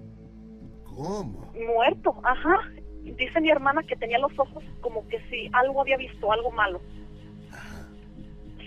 ¿Cómo? 1.00 1.52
Muerto, 1.54 2.16
ajá. 2.24 2.60
Dice 3.04 3.42
mi 3.42 3.50
hermana 3.50 3.82
que 3.84 3.96
tenía 3.96 4.20
los 4.20 4.38
ojos 4.38 4.64
como 4.82 5.08
que 5.08 5.20
si 5.30 5.50
algo 5.54 5.82
había 5.82 5.98
visto, 5.98 6.32
algo 6.32 6.52
malo. 6.52 6.82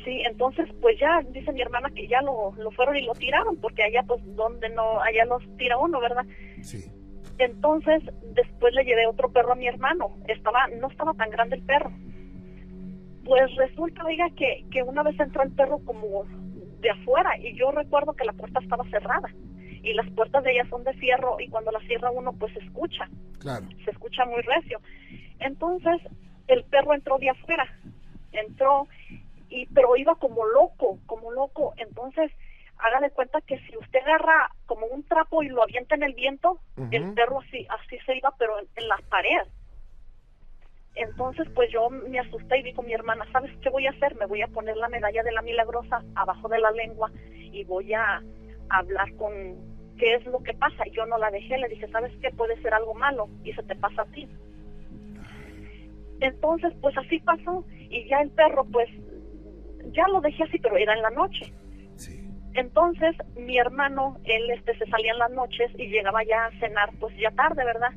Sí, 0.04 0.20
entonces 0.26 0.68
pues 0.80 0.98
ya, 0.98 1.20
dice 1.30 1.52
mi 1.52 1.62
hermana 1.62 1.88
que 1.90 2.08
ya 2.08 2.20
lo, 2.22 2.52
lo 2.56 2.70
fueron 2.72 2.96
y 2.96 3.02
lo 3.02 3.14
tiraron, 3.14 3.56
porque 3.58 3.84
allá 3.84 4.02
pues 4.02 4.20
donde 4.34 4.68
no, 4.70 5.00
allá 5.00 5.24
los 5.26 5.42
tira 5.58 5.78
uno, 5.78 6.00
¿verdad? 6.00 6.24
Sí. 6.62 6.84
Entonces 7.38 8.02
después 8.34 8.74
le 8.74 8.84
llevé 8.84 9.06
otro 9.06 9.30
perro 9.30 9.52
a 9.52 9.56
mi 9.56 9.68
hermano. 9.68 10.16
Estaba, 10.26 10.66
no 10.68 10.88
estaba 10.88 11.14
tan 11.14 11.30
grande 11.30 11.56
el 11.56 11.62
perro 11.62 11.92
pues 13.24 13.54
resulta, 13.56 14.04
oiga, 14.04 14.28
que, 14.36 14.64
que 14.70 14.82
una 14.82 15.02
vez 15.02 15.18
entró 15.20 15.42
el 15.42 15.52
perro 15.52 15.78
como 15.84 16.24
de 16.80 16.90
afuera 16.90 17.38
y 17.38 17.56
yo 17.56 17.70
recuerdo 17.70 18.14
que 18.14 18.24
la 18.24 18.32
puerta 18.32 18.58
estaba 18.60 18.84
cerrada 18.90 19.28
y 19.82 19.94
las 19.94 20.08
puertas 20.10 20.44
de 20.44 20.52
ella 20.52 20.66
son 20.70 20.84
de 20.84 20.92
fierro 20.94 21.38
y 21.40 21.48
cuando 21.48 21.70
la 21.70 21.80
cierra 21.80 22.10
uno 22.10 22.32
pues 22.32 22.52
se 22.52 22.60
escucha, 22.60 23.08
claro. 23.38 23.66
se 23.84 23.90
escucha 23.90 24.24
muy 24.24 24.42
recio. 24.42 24.80
Entonces 25.40 26.00
el 26.46 26.64
perro 26.64 26.94
entró 26.94 27.18
de 27.18 27.30
afuera, 27.30 27.66
entró 28.32 28.86
y 29.48 29.66
pero 29.66 29.96
iba 29.96 30.14
como 30.16 30.44
loco, 30.46 30.98
como 31.06 31.32
loco. 31.32 31.74
Entonces 31.76 32.30
haga 32.78 33.00
de 33.00 33.10
cuenta 33.10 33.40
que 33.40 33.58
si 33.60 33.76
usted 33.76 34.00
agarra 34.00 34.50
como 34.66 34.86
un 34.86 35.02
trapo 35.04 35.42
y 35.42 35.48
lo 35.48 35.62
avienta 35.62 35.94
en 35.94 36.04
el 36.04 36.14
viento, 36.14 36.60
el 36.90 37.12
perro 37.14 37.40
así 37.40 37.66
así 37.68 37.98
se 38.06 38.16
iba 38.16 38.32
pero 38.38 38.58
en, 38.58 38.68
en 38.76 38.88
la 38.88 38.98
pared. 39.08 39.46
Entonces, 40.94 41.48
pues 41.54 41.70
yo 41.72 41.88
me 41.88 42.18
asusté 42.20 42.58
y 42.58 42.64
dijo 42.64 42.82
mi 42.82 42.92
hermana, 42.92 43.26
¿sabes 43.32 43.50
qué 43.62 43.70
voy 43.70 43.86
a 43.86 43.92
hacer? 43.92 44.14
Me 44.16 44.26
voy 44.26 44.42
a 44.42 44.48
poner 44.48 44.76
la 44.76 44.88
medalla 44.88 45.22
de 45.22 45.32
la 45.32 45.40
milagrosa 45.40 46.02
abajo 46.14 46.48
de 46.48 46.58
la 46.58 46.70
lengua 46.70 47.10
y 47.32 47.64
voy 47.64 47.94
a 47.94 48.22
hablar 48.68 49.14
con 49.16 49.71
qué 50.02 50.14
es 50.14 50.26
lo 50.26 50.42
que 50.42 50.52
pasa. 50.54 50.82
Yo 50.90 51.06
no 51.06 51.16
la 51.16 51.30
dejé, 51.30 51.56
le 51.58 51.68
dije, 51.68 51.86
¿sabes 51.88 52.12
qué? 52.20 52.30
Puede 52.32 52.60
ser 52.60 52.74
algo 52.74 52.92
malo 52.92 53.28
y 53.44 53.52
se 53.52 53.62
te 53.62 53.76
pasa 53.76 54.02
a 54.02 54.06
ti. 54.06 54.26
Entonces, 56.20 56.72
pues 56.80 56.98
así 56.98 57.20
pasó 57.20 57.64
y 57.88 58.08
ya 58.08 58.20
el 58.20 58.30
perro, 58.30 58.64
pues, 58.64 58.88
ya 59.92 60.08
lo 60.08 60.20
dejé 60.20 60.42
así, 60.42 60.58
pero 60.58 60.76
era 60.76 60.94
en 60.94 61.02
la 61.02 61.10
noche. 61.10 61.52
Entonces, 62.54 63.14
mi 63.36 63.58
hermano, 63.58 64.18
él 64.24 64.50
este, 64.50 64.76
se 64.76 64.86
salía 64.86 65.12
en 65.12 65.18
las 65.18 65.30
noches 65.30 65.70
y 65.78 65.86
llegaba 65.86 66.24
ya 66.24 66.46
a 66.46 66.58
cenar, 66.58 66.90
pues 66.98 67.16
ya 67.16 67.30
tarde, 67.30 67.64
¿verdad? 67.64 67.92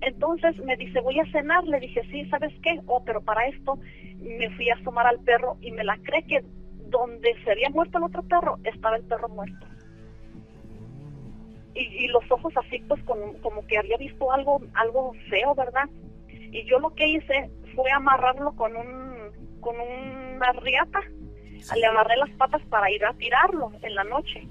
Entonces 0.00 0.56
me 0.64 0.76
dice, 0.76 1.00
voy 1.00 1.20
a 1.20 1.30
cenar. 1.30 1.62
Le 1.64 1.78
dije, 1.78 2.02
sí, 2.10 2.24
¿sabes 2.30 2.52
qué? 2.62 2.80
Oh, 2.86 3.04
pero 3.04 3.20
para 3.20 3.46
esto 3.48 3.78
me 4.18 4.48
fui 4.56 4.70
a 4.70 4.74
asomar 4.74 5.06
al 5.06 5.20
perro 5.20 5.58
y 5.60 5.72
me 5.72 5.84
la 5.84 5.98
cree 5.98 6.26
que 6.26 6.40
donde 6.88 7.34
se 7.44 7.52
había 7.52 7.68
muerto 7.68 7.98
el 7.98 8.04
otro 8.04 8.22
perro, 8.22 8.56
estaba 8.64 8.96
el 8.96 9.04
perro 9.04 9.28
muerto. 9.28 9.66
Y, 11.74 12.08
los 12.08 12.30
ojos 12.30 12.52
así, 12.56 12.80
pues 12.86 13.02
como, 13.04 13.32
como 13.40 13.66
que 13.66 13.78
había 13.78 13.96
visto 13.96 14.30
algo, 14.30 14.60
algo 14.74 15.12
feo, 15.30 15.54
¿verdad? 15.54 15.88
Y 16.28 16.64
yo 16.64 16.78
lo 16.78 16.94
que 16.94 17.08
hice 17.08 17.50
fue 17.74 17.90
amarrarlo 17.90 18.54
con 18.56 18.76
un 18.76 19.12
con 19.62 19.76
una 19.80 20.52
riata. 20.52 21.00
Le 21.76 21.86
amarré 21.86 22.16
las 22.16 22.30
patas 22.36 22.60
para 22.68 22.90
ir 22.90 23.04
a 23.04 23.14
tirarlo 23.14 23.72
en 23.80 23.94
la 23.94 24.04
noche. 24.04 24.46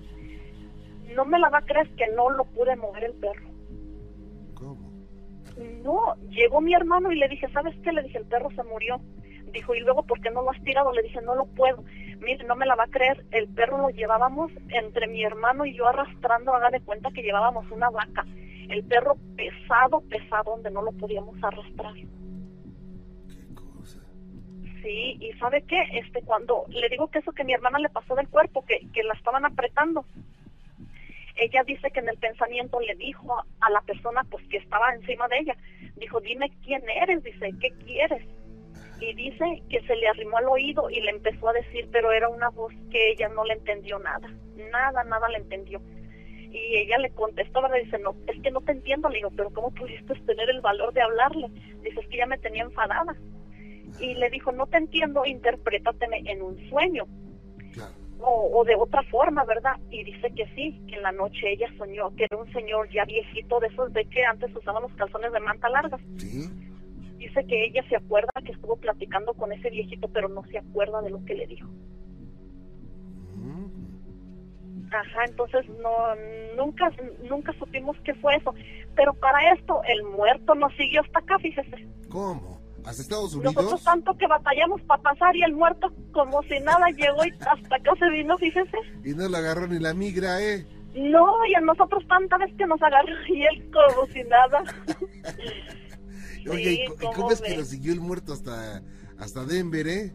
No 1.13 1.25
me 1.25 1.37
la 1.37 1.49
va 1.49 1.59
a 1.59 1.65
creer 1.65 1.89
que 1.95 2.07
no 2.15 2.29
lo 2.29 2.45
pude 2.45 2.75
mover 2.77 3.03
el 3.03 3.13
perro. 3.13 3.49
¿Cómo? 4.55 4.89
No, 5.83 6.15
llegó 6.29 6.61
mi 6.61 6.73
hermano 6.73 7.11
y 7.11 7.17
le 7.17 7.27
dije, 7.27 7.47
¿sabes 7.51 7.75
qué? 7.83 7.91
Le 7.91 8.03
dije, 8.03 8.17
el 8.17 8.25
perro 8.25 8.49
se 8.51 8.63
murió. 8.63 9.01
Dijo, 9.51 9.75
¿y 9.75 9.81
luego 9.81 10.03
por 10.03 10.21
qué 10.21 10.31
no 10.31 10.41
lo 10.41 10.51
has 10.51 10.63
tirado? 10.63 10.93
Le 10.93 11.03
dije, 11.03 11.21
no 11.21 11.35
lo 11.35 11.45
puedo. 11.45 11.83
Mire, 12.21 12.45
no 12.45 12.55
me 12.55 12.67
la 12.67 12.75
va 12.75 12.83
a 12.83 12.87
creer. 12.87 13.25
El 13.31 13.47
perro 13.49 13.79
lo 13.79 13.89
llevábamos 13.89 14.51
entre 14.69 15.07
mi 15.07 15.23
hermano 15.23 15.65
y 15.65 15.75
yo 15.75 15.87
arrastrando, 15.87 16.53
haga 16.53 16.69
de 16.69 16.81
cuenta 16.81 17.09
que 17.11 17.23
llevábamos 17.23 17.69
una 17.71 17.89
vaca. 17.89 18.25
El 18.69 18.83
perro 18.83 19.17
pesado, 19.35 20.01
pesado, 20.01 20.51
donde 20.51 20.71
no 20.71 20.83
lo 20.83 20.91
podíamos 20.91 21.35
arrastrar. 21.43 21.93
Sí, 24.81 25.17
y 25.19 25.33
¿sabe 25.39 25.63
qué? 25.63 25.81
Este, 25.93 26.21
cuando 26.21 26.65
le 26.69 26.89
digo 26.89 27.09
que 27.09 27.19
eso 27.19 27.31
que 27.33 27.43
mi 27.43 27.53
hermana 27.53 27.79
le 27.79 27.89
pasó 27.89 28.15
del 28.15 28.29
cuerpo, 28.29 28.65
que, 28.65 28.79
que 28.93 29.03
la 29.03 29.13
estaban 29.13 29.45
apretando, 29.45 30.05
ella 31.35 31.63
dice 31.63 31.89
que 31.91 31.99
en 31.99 32.09
el 32.09 32.17
pensamiento 32.17 32.79
le 32.79 32.95
dijo 32.95 33.43
a, 33.59 33.69
la 33.69 33.81
persona 33.81 34.23
pues 34.29 34.45
que 34.47 34.57
estaba 34.57 34.93
encima 34.93 35.27
de 35.27 35.39
ella, 35.39 35.57
dijo, 35.95 36.19
dime 36.21 36.51
quién 36.63 36.83
eres, 36.89 37.23
dice, 37.23 37.51
¿qué 37.59 37.71
quieres? 37.83 38.23
Y 39.01 39.13
dice 39.15 39.63
que 39.69 39.81
se 39.81 39.95
le 39.95 40.07
arrimó 40.07 40.37
al 40.37 40.47
oído 40.47 40.89
y 40.89 41.01
le 41.01 41.09
empezó 41.09 41.49
a 41.49 41.53
decir, 41.53 41.89
pero 41.91 42.11
era 42.11 42.29
una 42.29 42.49
voz 42.49 42.71
que 42.91 43.11
ella 43.11 43.29
no 43.29 43.43
le 43.43 43.53
entendió 43.53 43.97
nada, 43.97 44.31
nada, 44.71 45.03
nada 45.03 45.27
le 45.29 45.37
entendió. 45.37 45.81
Y 46.51 46.77
ella 46.77 46.99
le 46.99 47.09
contestó, 47.09 47.67
le 47.67 47.83
dice, 47.83 47.97
no, 47.97 48.15
es 48.27 48.39
que 48.41 48.51
no 48.51 48.61
te 48.61 48.73
entiendo, 48.73 49.09
le 49.09 49.17
digo, 49.17 49.31
pero 49.35 49.49
¿cómo 49.49 49.71
pudiste 49.71 50.13
tener 50.13 50.49
el 50.49 50.61
valor 50.61 50.93
de 50.93 51.01
hablarle? 51.01 51.47
Dice, 51.81 51.99
es 51.99 52.07
que 52.09 52.17
ya 52.17 52.27
me 52.27 52.37
tenía 52.37 52.63
enfadada 52.63 53.15
y 53.99 54.13
le 54.15 54.29
dijo, 54.29 54.51
no 54.51 54.67
te 54.67 54.77
entiendo, 54.77 55.25
interprétateme 55.25 56.21
en 56.25 56.41
un 56.41 56.69
sueño. 56.69 57.05
O, 58.23 58.63
de 58.65 58.75
otra 58.75 59.01
forma, 59.09 59.43
¿verdad? 59.45 59.77
Y 59.89 60.03
dice 60.03 60.31
que 60.35 60.45
sí, 60.53 60.79
que 60.87 60.95
en 60.95 61.01
la 61.01 61.11
noche 61.11 61.53
ella 61.53 61.67
soñó 61.75 62.15
que 62.15 62.25
era 62.29 62.37
un 62.37 62.53
señor 62.53 62.87
ya 62.91 63.03
viejito 63.03 63.59
de 63.59 63.65
esos 63.65 63.91
de 63.93 64.05
que 64.05 64.23
antes 64.23 64.55
usaban 64.55 64.83
los 64.83 64.93
calzones 64.93 65.31
de 65.31 65.39
manta 65.39 65.67
largas. 65.69 65.99
Dice 67.21 67.45
que 67.45 67.65
ella 67.65 67.83
se 67.87 67.95
acuerda 67.95 68.31
que 68.43 68.51
estuvo 68.51 68.75
platicando 68.77 69.35
con 69.35 69.51
ese 69.51 69.69
viejito, 69.69 70.07
pero 70.07 70.27
no 70.27 70.43
se 70.45 70.57
acuerda 70.57 71.03
de 71.03 71.11
lo 71.11 71.23
que 71.23 71.35
le 71.35 71.45
dijo. 71.45 71.69
Ajá, 74.91 75.25
entonces 75.25 75.63
no, 75.69 76.15
nunca, 76.57 76.91
nunca 77.29 77.53
supimos 77.59 77.95
qué 78.03 78.15
fue 78.15 78.37
eso. 78.37 78.55
Pero 78.95 79.13
para 79.13 79.53
esto, 79.53 79.81
el 79.87 80.01
muerto 80.01 80.55
nos 80.55 80.75
siguió 80.75 81.01
hasta 81.01 81.19
acá, 81.19 81.37
fíjese. 81.37 81.87
¿Cómo? 82.09 82.59
¿Hasta 82.83 83.03
Estados 83.03 83.35
Unidos? 83.35 83.53
Nosotros 83.53 83.83
tanto 83.83 84.17
que 84.17 84.25
batallamos 84.25 84.81
para 84.81 85.03
pasar 85.03 85.35
y 85.35 85.43
el 85.43 85.53
muerto 85.53 85.93
como 86.11 86.41
si 86.41 86.59
nada 86.61 86.87
llegó 86.89 87.23
y 87.23 87.29
hasta 87.29 87.75
acá 87.75 87.91
se 87.99 88.09
vino, 88.09 88.35
fíjese. 88.39 88.77
Y 89.05 89.13
no 89.13 89.29
le 89.29 89.37
agarró 89.37 89.67
ni 89.67 89.77
la 89.77 89.93
migra, 89.93 90.41
¿eh? 90.41 90.65
No, 90.95 91.45
y 91.45 91.53
a 91.53 91.61
nosotros 91.61 92.03
tanta 92.07 92.39
vez 92.39 92.51
que 92.57 92.65
nos 92.65 92.81
agarró 92.81 93.13
y 93.27 93.43
él 93.43 93.71
como 93.71 94.07
si 94.07 94.23
nada. 94.23 94.63
Oye, 96.49 96.85
¿y 96.85 97.05
cómo 97.13 97.31
es 97.31 97.41
que 97.41 97.55
lo 97.55 97.63
siguió 97.63 97.93
el 97.93 97.99
muerto 97.99 98.33
hasta, 98.33 98.81
hasta 99.17 99.45
Denver, 99.45 99.87
eh? 99.87 100.13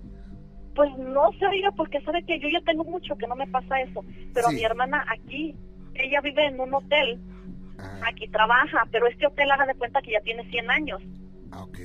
Pues 0.75 0.90
no 0.99 1.33
sé, 1.38 1.47
oiga, 1.47 1.71
porque 1.73 2.00
sabe 2.02 2.25
que 2.25 2.38
yo 2.38 2.49
ya 2.49 2.61
tengo 2.61 2.85
mucho 2.85 3.16
que 3.16 3.26
no 3.26 3.35
me 3.35 3.47
pasa 3.47 3.80
eso. 3.80 4.04
Pero 4.35 4.50
mi 4.50 4.62
hermana 4.62 5.04
aquí, 5.09 5.54
ella 5.95 6.21
vive 6.21 6.47
en 6.47 6.61
un 6.61 6.75
hotel, 6.75 7.21
aquí 8.06 8.28
trabaja, 8.28 8.87
pero 8.90 9.06
este 9.06 9.26
hotel 9.26 9.50
haga 9.50 9.66
de 9.66 9.75
cuenta 9.75 10.02
que 10.02 10.12
ya 10.12 10.21
tiene 10.21 10.49
100 10.50 10.71
años. 10.71 11.02
Ah, 11.50 11.62
ok. 11.62 11.78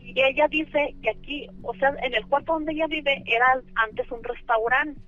Y 0.00 0.20
ella 0.22 0.48
dice 0.48 0.94
que 1.02 1.10
aquí, 1.10 1.48
o 1.62 1.74
sea, 1.74 1.94
en 2.02 2.14
el 2.14 2.26
cuarto 2.26 2.52
donde 2.52 2.72
ella 2.72 2.86
vive 2.86 3.22
era 3.26 3.60
antes 3.74 4.10
un 4.10 4.22
restaurante. 4.22 5.00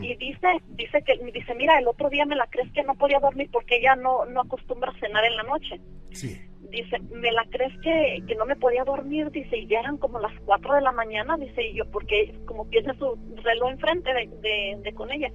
Y 0.00 0.16
dice, 0.16 0.46
dice 0.70 1.02
que, 1.02 1.18
dice, 1.34 1.54
mira, 1.54 1.78
el 1.78 1.86
otro 1.86 2.08
día 2.08 2.24
me 2.24 2.34
la 2.34 2.46
crees 2.46 2.72
que 2.72 2.82
no 2.82 2.94
podía 2.94 3.18
dormir 3.18 3.50
porque 3.52 3.76
ella 3.76 3.94
no, 3.94 4.24
no 4.24 4.40
acostumbra 4.40 4.90
a 4.90 4.98
cenar 4.98 5.22
en 5.24 5.36
la 5.36 5.42
noche. 5.42 5.80
Sí. 6.12 6.40
Dice, 6.76 6.98
me 7.10 7.32
la 7.32 7.42
crees 7.48 7.72
que, 7.80 8.22
que 8.28 8.34
no 8.34 8.44
me 8.44 8.54
podía 8.54 8.84
dormir, 8.84 9.30
dice, 9.30 9.56
y 9.56 9.66
ya 9.66 9.80
eran 9.80 9.96
como 9.96 10.18
las 10.18 10.38
4 10.44 10.74
de 10.74 10.82
la 10.82 10.92
mañana, 10.92 11.38
dice, 11.38 11.70
y 11.70 11.74
yo, 11.74 11.86
porque 11.90 12.34
como 12.44 12.66
tiene 12.66 12.92
su 12.98 13.16
reloj 13.42 13.70
enfrente 13.70 14.12
de, 14.12 14.78
de, 14.82 14.92
con 14.92 15.10
ella. 15.10 15.32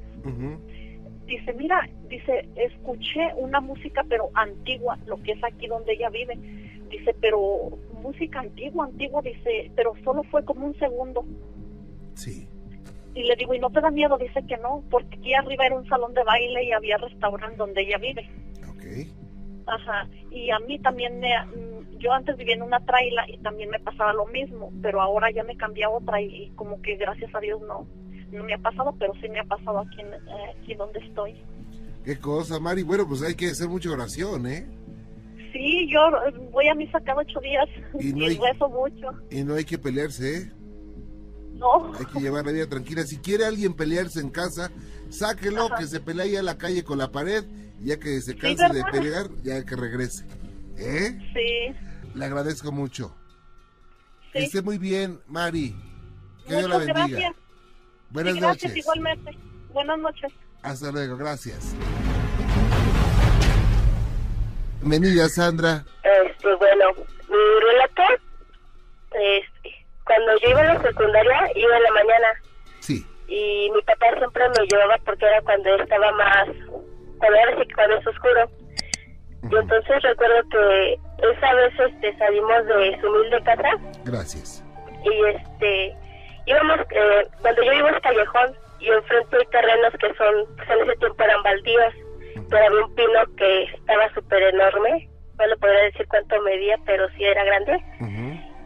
Dice, 1.26 1.54
mira, 1.54 1.90
dice, 2.08 2.48
escuché 2.56 3.34
una 3.38 3.60
música 3.60 4.06
pero 4.08 4.30
antigua, 4.36 5.00
lo 5.08 5.18
que 5.18 5.32
es 5.32 5.44
aquí 5.44 5.66
donde 5.66 5.94
ella 5.94 6.12
vive. 6.12 6.36
Dice, 6.92 7.16
pero 7.20 7.72
música 8.04 8.42
antigua, 8.42 8.86
antigua, 8.86 9.24
dice, 9.24 9.72
pero 9.76 9.94
solo 10.04 10.22
fue 10.26 10.46
como 10.46 10.68
un 10.68 10.78
segundo. 10.78 11.26
Sí. 12.14 12.48
Y 13.16 13.24
le 13.24 13.36
digo, 13.36 13.56
¿y 13.56 13.60
no 13.60 13.72
te 13.72 13.82
da 13.82 13.90
miedo? 13.90 14.16
Dice 14.20 14.46
que 14.48 14.58
no, 14.58 14.84
porque 14.92 15.18
aquí 15.18 15.34
arriba 15.34 15.66
era 15.66 15.76
un 15.76 15.88
salón 15.88 16.14
de 16.14 16.24
baile 16.24 16.66
y 16.66 16.72
había 16.72 16.98
restaurante 16.98 17.58
donde 17.58 17.82
ella 17.82 17.98
vive. 17.98 18.30
Ok. 18.70 19.21
Ajá, 19.66 20.08
y 20.32 20.50
a 20.50 20.60
mí 20.60 20.80
también 20.80 21.20
me, 21.20 21.30
mm, 21.46 21.98
yo 22.00 22.12
antes 22.14 22.36
vivía 22.38 22.56
en 22.56 22.64
una 22.64 22.80
traila 22.86 23.26
y 23.30 23.38
también 23.40 23.70
me 23.70 23.80
pasaba 23.80 24.14
lo 24.14 24.26
mismo, 24.28 24.72
pero 24.82 25.02
ahora 25.02 25.32
ya 25.32 25.44
me 25.44 25.56
cambié 25.56 25.84
a 25.84 25.90
otra 25.90 26.22
y, 26.22 26.52
como 26.56 26.82
que 26.82 26.96
gracias 26.96 27.34
a 27.34 27.40
Dios 27.40 27.62
no, 27.62 27.88
no 28.32 28.44
me 28.44 28.54
ha 28.54 28.58
pasado, 28.58 28.96
pero 28.98 29.14
sí 29.22 29.30
me 29.30 29.40
ha 29.40 29.46
pasado 29.46 29.80
aquí, 29.80 30.02
eh, 30.02 30.56
aquí 30.58 30.74
donde 30.74 31.00
estoy. 31.00 31.36
Qué 32.04 32.20
cosa, 32.20 32.60
Mari. 32.60 32.84
Bueno, 32.84 33.08
pues 33.08 33.22
hay 33.22 33.36
que 33.36 33.48
hacer 33.48 33.70
mucha 33.70 33.92
oración, 33.92 34.48
¿eh? 34.48 34.68
Sí, 35.54 35.88
yo 35.92 36.00
voy 36.52 36.68
a 36.68 36.76
misa 36.76 37.00
cada 37.02 37.22
ocho 37.22 37.40
días 37.40 37.68
y, 38.00 38.14
no 38.14 38.26
hay, 38.26 38.38
rezo 38.38 38.70
mucho. 38.70 39.10
Y 39.30 39.44
no 39.44 39.56
hay 39.56 39.66
que 39.66 39.78
pelearse, 39.78 40.38
¿eh? 40.38 40.52
No. 41.54 41.94
Hay 41.94 42.06
que 42.06 42.20
llevar 42.20 42.46
la 42.46 42.54
vida 42.54 42.68
tranquila. 42.68 43.04
Si 43.04 43.18
quiere 43.20 43.46
alguien 43.46 43.76
pelearse 43.76 44.20
en 44.20 44.32
casa, 44.32 44.72
sáquelo, 45.10 45.70
que 45.78 45.86
se 45.86 46.00
pelee 46.00 46.24
ahí 46.24 46.36
a 46.36 46.42
la 46.42 46.58
calle 46.58 46.84
con 46.84 46.98
la 46.98 47.12
pared, 47.12 47.44
ya 47.84 48.00
que 48.00 48.22
se 48.22 48.38
canse 48.38 48.68
de 48.70 48.84
pelear, 48.92 49.28
ya 49.44 49.64
que 49.66 49.76
regrese. 49.76 50.26
¿Eh? 50.78 51.18
Sí. 51.34 51.76
Le 52.14 52.26
agradezco 52.26 52.72
mucho. 52.72 53.16
Que 54.34 54.44
esté 54.44 54.62
muy 54.62 54.78
bien, 54.78 55.20
Mari. 55.28 55.76
Que 56.48 56.56
Dios 56.56 56.70
la 56.70 56.78
bendiga. 56.78 57.08
Gracias. 57.08 57.36
Buenas 58.10 58.36
gracias, 58.36 58.64
noches. 58.64 58.78
igualmente. 58.78 59.38
Buenas 59.74 60.00
noches. 60.00 60.32
Hasta 60.64 60.92
luego, 60.92 61.18
gracias. 61.18 61.76
Bienvenida, 64.82 65.30
Sandra. 65.30 65.86
Este, 66.04 66.56
bueno, 66.56 66.86
mi 67.30 67.66
relato, 67.66 68.24
este, 69.12 69.86
cuando 70.04 70.38
yo 70.42 70.50
iba 70.50 70.62
a 70.62 70.74
la 70.74 70.82
secundaria, 70.82 71.52
iba 71.56 71.78
en 71.78 71.84
la 71.84 71.92
mañana. 71.92 72.28
Sí. 72.80 73.06
Y 73.28 73.70
mi 73.74 73.82
papá 73.84 74.08
siempre 74.18 74.44
me 74.50 74.66
llevaba 74.68 74.98
porque 75.06 75.26
era 75.26 75.42
cuando 75.42 75.76
estaba 75.76 76.12
más, 76.14 76.48
cuando 77.22 77.38
era 77.38 77.54
así, 77.54 77.74
cuando 77.74 77.98
es 77.98 78.08
oscuro. 78.08 78.50
Y 79.50 79.56
entonces 79.56 80.04
recuerdo 80.04 80.50
que 80.50 81.00
esa 81.32 81.54
vez 81.54 81.74
este, 81.80 82.18
salimos 82.18 82.66
de 82.66 83.00
su 83.00 83.08
humilde 83.08 83.42
casa. 83.44 83.72
Gracias. 84.06 84.64
Y 85.04 85.26
este, 85.26 85.96
íbamos, 86.46 86.80
eh, 86.92 87.28
cuando 87.42 87.64
yo 87.64 87.74
iba 87.74 87.90
es 87.90 88.02
callejón 88.02 88.56
y 88.80 88.90
enfrente 88.90 89.38
hay 89.38 89.46
terrenos 89.46 89.94
que 89.94 90.14
son, 90.16 90.56
pues 90.58 90.70
en 90.70 90.80
ese 90.82 90.96
tiempo 90.98 91.24
eran 91.24 91.44
baldíos 91.44 91.94
pero 92.52 92.66
había 92.66 92.86
un 92.86 92.96
pino 92.96 93.20
que 93.38 93.64
estaba 93.64 94.14
súper 94.14 94.44
enorme, 94.44 95.10
no 95.40 95.48
le 95.48 95.58
podría 95.58 95.84
decir 95.84 96.06
cuánto 96.10 96.42
medía, 96.42 96.76
pero 96.86 97.10
sí 97.12 97.24
era 97.24 97.44
grande. 97.46 97.80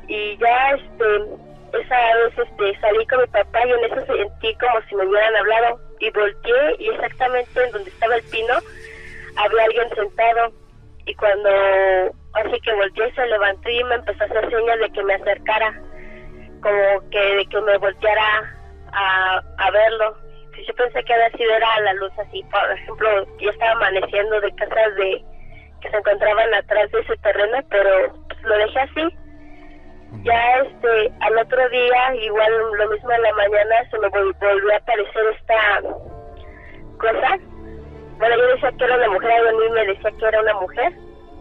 Y 0.07 0.37
ya 0.37 0.71
este, 0.71 1.79
esa 1.79 2.15
vez 2.15 2.47
este, 2.47 2.79
salí 2.79 3.05
con 3.07 3.21
mi 3.21 3.27
papá 3.27 3.59
y 3.65 3.71
en 3.71 3.85
eso 3.85 4.05
sentí 4.05 4.55
como 4.55 4.81
si 4.87 4.95
me 4.95 5.05
hubieran 5.05 5.35
hablado 5.35 5.79
y 5.99 6.10
volteé 6.12 6.75
y 6.79 6.89
exactamente 6.89 7.63
en 7.63 7.71
donde 7.71 7.89
estaba 7.89 8.15
el 8.15 8.23
pino 8.23 8.55
había 9.38 9.63
alguien 9.63 9.89
sentado 9.95 10.51
y 11.05 11.15
cuando 11.15 11.49
así 12.34 12.60
que 12.62 12.73
volteé 12.73 13.13
se 13.13 13.25
levantó 13.27 13.69
y 13.69 13.84
me 13.84 13.95
empezó 13.95 14.23
a 14.23 14.27
hacer 14.27 14.49
señas 14.49 14.79
de 14.79 14.89
que 14.91 15.03
me 15.03 15.13
acercara 15.13 15.81
como 16.62 17.10
que 17.10 17.19
de 17.19 17.45
que 17.45 17.62
me 17.62 17.77
volteara 17.77 18.55
a, 18.91 19.41
a 19.58 19.71
verlo 19.71 20.25
yo 20.63 20.73
pensé 20.73 21.03
que 21.03 21.13
había 21.13 21.29
sido 21.31 21.53
era 21.53 21.79
la 21.81 21.93
luz 21.93 22.12
así, 22.17 22.43
por 22.43 22.71
ejemplo, 22.71 23.25
ya 23.39 23.49
estaba 23.49 23.71
amaneciendo 23.71 24.41
de 24.41 24.55
casas 24.55 24.95
de 24.95 25.23
que 25.81 25.89
se 25.89 25.97
encontraban 25.97 26.53
atrás 26.53 26.91
de 26.91 26.99
ese 26.99 27.17
terreno, 27.17 27.58
pero 27.69 28.13
lo 28.43 28.58
dejé 28.58 28.79
así. 28.79 29.17
Ya 30.23 30.60
este, 30.60 31.12
al 31.21 31.38
otro 31.38 31.69
día, 31.69 32.15
igual 32.15 32.51
lo 32.78 32.89
mismo 32.89 33.12
en 33.12 33.21
la 33.21 33.34
mañana, 33.34 33.89
se 33.89 33.99
me 33.99 34.10
volvió 34.10 34.73
a 34.73 34.78
aparecer 34.78 35.23
esta 35.39 35.82
cosa. 36.97 37.38
Bueno, 38.17 38.38
yo 38.38 38.47
decía 38.47 38.71
que 38.78 38.84
era 38.86 38.95
una 38.95 39.10
mujer, 39.10 39.47
a 39.47 39.51
mí 39.51 39.69
me 39.71 39.86
decía 39.86 40.12
que 40.12 40.25
era 40.25 40.41
una 40.41 40.54
mujer. 40.56 40.93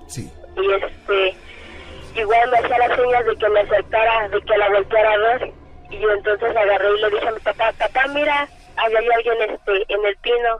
Sí. 0.06 0.32
Y 0.56 0.72
este, 0.72 1.36
igual 2.16 2.50
me 2.50 2.58
hacía 2.58 2.78
las 2.78 2.96
señas 2.96 3.24
de 3.26 3.36
que 3.36 3.48
me 3.48 3.60
acercara, 3.60 4.28
de 4.28 4.40
que 4.42 4.58
la 4.58 4.68
volteara 4.68 5.12
a 5.12 5.18
ver. 5.18 5.52
Y 5.90 5.98
yo 5.98 6.10
entonces 6.10 6.56
agarré 6.56 6.88
y 6.90 7.00
le 7.00 7.10
dije 7.10 7.28
a 7.28 7.32
mi 7.32 7.40
papá, 7.40 7.72
papá, 7.78 8.06
mira, 8.08 8.48
había 8.76 8.98
alguien 8.98 9.50
este 9.50 9.92
en 9.92 10.04
el 10.04 10.16
pino 10.16 10.58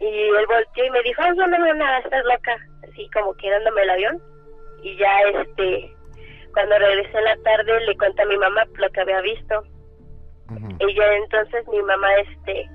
y 0.00 0.06
él 0.06 0.46
volteó 0.46 0.84
y 0.84 0.90
me 0.90 1.02
dijo, 1.02 1.22
ay, 1.22 1.32
no, 1.36 1.46
no, 1.46 1.74
nada, 1.74 1.98
estás 1.98 2.24
loca, 2.24 2.56
así 2.88 3.10
como 3.10 3.34
que 3.34 3.50
dándome 3.50 3.82
el 3.82 3.90
avión 3.90 4.22
y 4.82 4.96
ya 4.96 5.20
este 5.22 5.92
cuando 6.52 6.78
regresé 6.78 7.18
en 7.18 7.24
la 7.24 7.36
tarde 7.38 7.80
le 7.80 7.96
conté 7.96 8.22
a 8.22 8.26
mi 8.26 8.36
mamá 8.36 8.64
lo 8.74 8.90
que 8.90 9.00
había 9.00 9.20
visto. 9.20 9.64
Y 10.80 10.94
ya 10.94 11.14
entonces 11.14 11.66
mi 11.68 11.82
mamá, 11.82 12.08
este, 12.16 12.68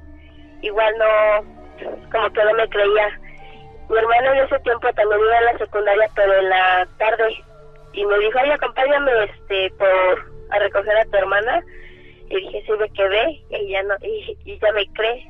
igual 0.62 0.94
no, 1.00 1.92
como 2.12 2.30
que 2.32 2.44
no 2.44 2.54
me 2.54 2.70
creía. 2.70 3.20
Mi 3.90 3.98
hermano 3.98 4.34
en 4.34 4.40
ese 4.46 4.60
tiempo 4.60 4.94
también 4.94 5.22
iba 5.22 5.38
a 5.38 5.42
la 5.42 5.58
secundaria, 5.58 6.10
pero 6.16 6.34
en 6.34 6.50
la 6.50 6.88
tarde. 6.98 7.44
Y 7.94 8.06
me 8.06 8.18
dijo, 8.20 8.40
ay, 8.40 8.52
acompáñame, 8.52 9.12
este, 9.24 9.72
por, 9.78 10.32
a 10.52 10.60
recoger 10.60 10.98
a 10.98 11.06
tu 11.06 11.18
hermana. 11.18 11.64
Y 12.30 12.36
dije, 12.36 12.64
sí, 12.66 12.72
me 12.80 12.90
quedé. 12.90 13.42
Y 13.50 13.70
ya 13.72 13.84
no, 13.84 13.96
y, 14.02 14.38
y 14.46 14.60
ya 14.60 14.72
me 14.74 14.86
cree. 14.94 15.28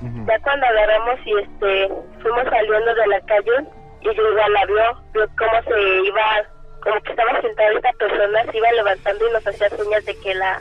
Ya 0.00 0.38
cuando 0.40 0.64
agarramos 0.64 1.18
y 1.26 1.38
este, 1.38 1.88
fuimos 2.22 2.44
saliendo 2.44 2.94
de 2.94 3.06
la 3.08 3.20
calle, 3.22 3.66
y 4.00 4.04
yo 4.04 4.30
igual 4.30 4.52
la 4.52 4.66
vio, 4.66 5.02
vio 5.12 5.28
cómo 5.36 5.62
se 5.62 6.06
iba, 6.06 6.46
como 6.82 7.00
que 7.02 7.10
estaba 7.10 7.40
sentada 7.40 7.70
esta 7.72 7.92
persona, 7.92 8.44
se 8.50 8.56
iba 8.56 8.72
levantando 8.72 9.28
y 9.28 9.32
nos 9.32 9.46
hacía 9.46 9.68
señas 9.70 10.04
de 10.04 10.16
que 10.16 10.34
la 10.34 10.60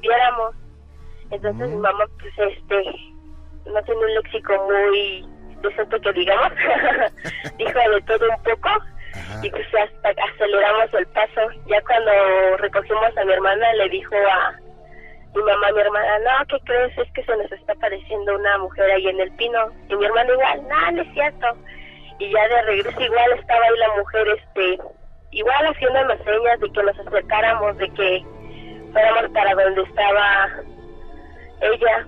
viéramos. 0.00 0.54
Entonces 1.30 1.68
mi 1.68 1.76
mamá, 1.76 2.04
pues, 2.20 2.32
este, 2.38 2.84
no 3.66 3.82
tiene 3.82 4.00
un 4.00 4.14
léxico 4.14 4.68
muy 4.70 5.26
decente 5.62 6.00
que 6.00 6.12
digamos, 6.12 6.52
dijo 7.58 7.78
de 7.78 8.02
todo 8.02 8.28
un 8.28 8.42
poco 8.42 8.70
y 9.42 9.50
pues 9.50 9.66
hasta 9.74 10.22
aceleramos 10.22 10.92
el 10.94 11.06
paso. 11.08 11.50
Ya 11.66 11.80
cuando 11.82 12.12
recogimos 12.58 13.16
a 13.16 13.24
mi 13.24 13.32
hermana 13.32 13.72
le 13.74 13.88
dijo 13.88 14.14
a 14.14 14.54
mi 15.34 15.42
mamá, 15.42 15.72
mi 15.72 15.80
hermana, 15.80 16.18
no, 16.18 16.46
¿qué 16.46 16.58
crees? 16.64 16.96
Es 16.98 17.10
que 17.12 17.24
se 17.24 17.36
nos 17.36 17.50
está 17.50 17.72
apareciendo 17.72 18.36
una 18.36 18.58
mujer 18.58 18.90
ahí 18.90 19.08
en 19.08 19.20
el 19.20 19.32
pino. 19.32 19.70
Y 19.88 19.96
mi 19.96 20.04
hermana 20.04 20.32
igual, 20.32 20.62
no, 20.68 20.92
no 20.92 21.02
es 21.02 21.12
cierto. 21.12 21.46
Y 22.18 22.32
ya 22.32 22.48
de 22.48 22.62
regreso 22.62 23.00
igual 23.00 23.32
estaba 23.32 23.64
ahí 23.64 23.78
la 23.78 23.96
mujer, 23.96 24.28
este, 24.28 24.78
igual 25.34 25.66
haciéndonos 25.66 26.18
señas 26.24 26.60
de 26.60 26.70
que 26.70 26.82
nos 26.82 26.98
acercáramos, 26.98 27.76
de 27.78 27.90
que 27.90 28.24
fuéramos 28.92 29.30
para 29.32 29.54
donde 29.54 29.82
estaba 29.82 30.48
ella. 31.60 32.06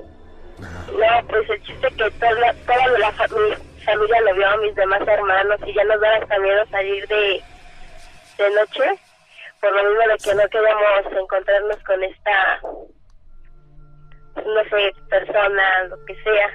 No, 0.59 1.29
pues 1.29 1.51
el 1.51 1.63
chiste 1.65 1.89
que 1.89 2.11
toda, 2.13 2.55
toda 2.67 2.99
la 2.99 3.13
familia 3.13 4.21
lo 4.23 4.35
vio 4.35 4.49
a 4.49 4.57
mis 4.59 4.75
demás 4.75 5.03
hermanos 5.07 5.61
y 5.67 5.75
ya 5.75 5.85
nos 5.85 6.01
daba 6.01 6.17
hasta 6.17 6.39
miedo 6.39 6.65
salir 6.71 7.07
de, 7.09 7.43
de 8.39 8.51
noche, 8.51 9.01
por 9.61 9.73
lo 9.73 9.91
mismo 9.91 10.09
de 10.09 10.17
que 10.25 10.35
no 10.35 10.49
queríamos 10.49 11.23
encontrarnos 11.23 11.77
con 11.85 12.03
esta, 12.05 12.61
no 14.37 14.65
sé, 14.71 14.93
persona, 15.11 15.85
lo 15.91 16.05
que 16.07 16.15
sea. 16.23 16.51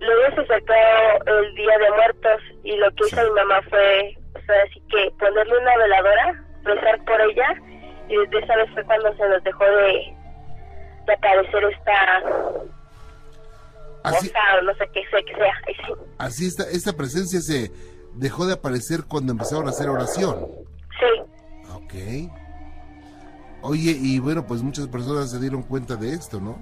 Luego 0.00 0.36
se 0.36 0.46
sacó 0.46 0.74
el 1.26 1.54
Día 1.54 1.78
de 1.78 1.90
Muertos 1.90 2.42
y 2.62 2.76
lo 2.76 2.90
que 2.92 3.06
hizo 3.06 3.24
mi 3.24 3.30
mamá 3.30 3.62
fue, 3.70 4.16
o 4.34 4.40
sea, 4.46 4.56
así 4.68 4.80
que 4.90 5.10
ponerle 5.18 5.58
una 5.58 5.76
veladora, 5.76 6.44
rezar 6.64 7.04
por 7.04 7.20
ella 7.20 7.54
y 8.08 8.16
desde 8.16 8.38
esa 8.44 8.56
vez 8.56 8.70
fue 8.72 8.84
cuando 8.84 9.14
se 9.16 9.28
nos 9.28 9.42
dejó 9.44 9.64
de, 9.64 10.16
de 11.06 11.12
aparecer 11.12 11.64
esta 11.64 12.22
así, 14.02 14.28
cosa 14.28 14.40
o 14.58 14.62
no 14.62 14.74
sé 14.74 14.88
qué 14.92 15.02
sea. 15.10 15.22
Que 15.22 15.34
sea. 15.34 15.94
Así 16.18 16.46
esta, 16.46 16.64
esta 16.64 16.92
presencia 16.92 17.40
se 17.40 17.70
dejó 18.14 18.46
de 18.46 18.54
aparecer 18.54 19.04
cuando 19.08 19.32
empezaron 19.32 19.66
a 19.66 19.70
hacer 19.70 19.88
oración. 19.88 20.46
Sí. 21.00 21.22
Ok. 21.72 21.94
Oye, 23.62 23.96
y 23.98 24.18
bueno, 24.18 24.46
pues 24.46 24.62
muchas 24.62 24.86
personas 24.88 25.30
se 25.30 25.40
dieron 25.40 25.62
cuenta 25.62 25.96
de 25.96 26.12
esto, 26.12 26.40
¿no? 26.40 26.58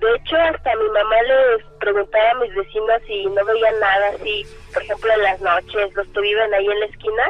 De 0.00 0.14
hecho, 0.14 0.36
hasta 0.36 0.76
mi 0.76 0.88
mamá 0.88 1.22
les 1.22 1.64
preguntaba 1.80 2.30
a 2.30 2.34
mis 2.40 2.54
vecinos 2.54 3.00
si 3.06 3.26
no 3.26 3.44
veían 3.44 3.80
nada, 3.80 4.08
así, 4.14 4.44
por 4.72 4.82
ejemplo, 4.82 5.12
en 5.12 5.22
las 5.22 5.40
noches, 5.40 5.94
los 5.94 6.06
que 6.08 6.20
viven 6.20 6.52
ahí 6.52 6.66
en 6.66 6.80
la 6.80 6.86
esquina, 6.86 7.24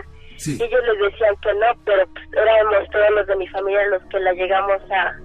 y 0.44 0.62
ellos 0.62 0.83
les 0.85 1.12
decían 1.12 1.37
que 1.42 1.55
no, 1.55 1.66
pero 1.85 2.07
pues, 2.09 2.24
éramos 2.33 2.90
todos 2.90 3.11
los 3.11 3.26
de 3.26 3.37
mi 3.37 3.48
familia 3.48 3.87
los 3.87 4.02
que 4.05 4.20
la 4.20 4.33
llegamos 4.33 4.83
a, 4.90 5.16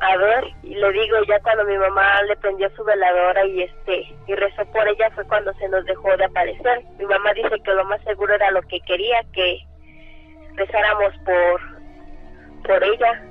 a 0.00 0.16
ver 0.16 0.44
y 0.62 0.74
le 0.74 0.92
digo 0.92 1.16
ya 1.28 1.38
cuando 1.40 1.64
mi 1.64 1.78
mamá 1.78 2.22
le 2.24 2.36
prendió 2.36 2.68
su 2.76 2.84
veladora 2.84 3.46
y 3.46 3.62
este 3.62 4.14
y 4.26 4.34
rezó 4.34 4.64
por 4.72 4.86
ella 4.88 5.10
fue 5.14 5.24
cuando 5.26 5.54
se 5.54 5.68
nos 5.68 5.84
dejó 5.84 6.16
de 6.16 6.24
aparecer. 6.24 6.84
Mi 6.98 7.06
mamá 7.06 7.32
dice 7.32 7.60
que 7.64 7.74
lo 7.74 7.84
más 7.84 8.02
seguro 8.02 8.34
era 8.34 8.50
lo 8.50 8.60
que 8.62 8.80
quería 8.80 9.22
que 9.32 9.60
rezáramos 10.54 11.14
por 11.24 11.60
por 12.64 12.84
ella. 12.84 13.22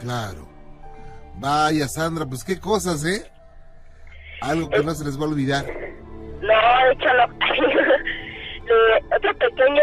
Claro 0.00 0.43
vaya 1.36 1.88
Sandra 1.88 2.26
pues 2.26 2.44
qué 2.44 2.58
cosas 2.58 3.04
eh 3.04 3.30
algo 4.40 4.68
que 4.68 4.82
no 4.82 4.94
se 4.94 5.04
les 5.04 5.18
va 5.18 5.24
a 5.24 5.28
olvidar 5.28 5.64
no 6.40 6.84
de 6.86 6.92
hecho 6.92 7.08
no 7.14 7.24
otro 9.16 9.34
pequeño 9.38 9.82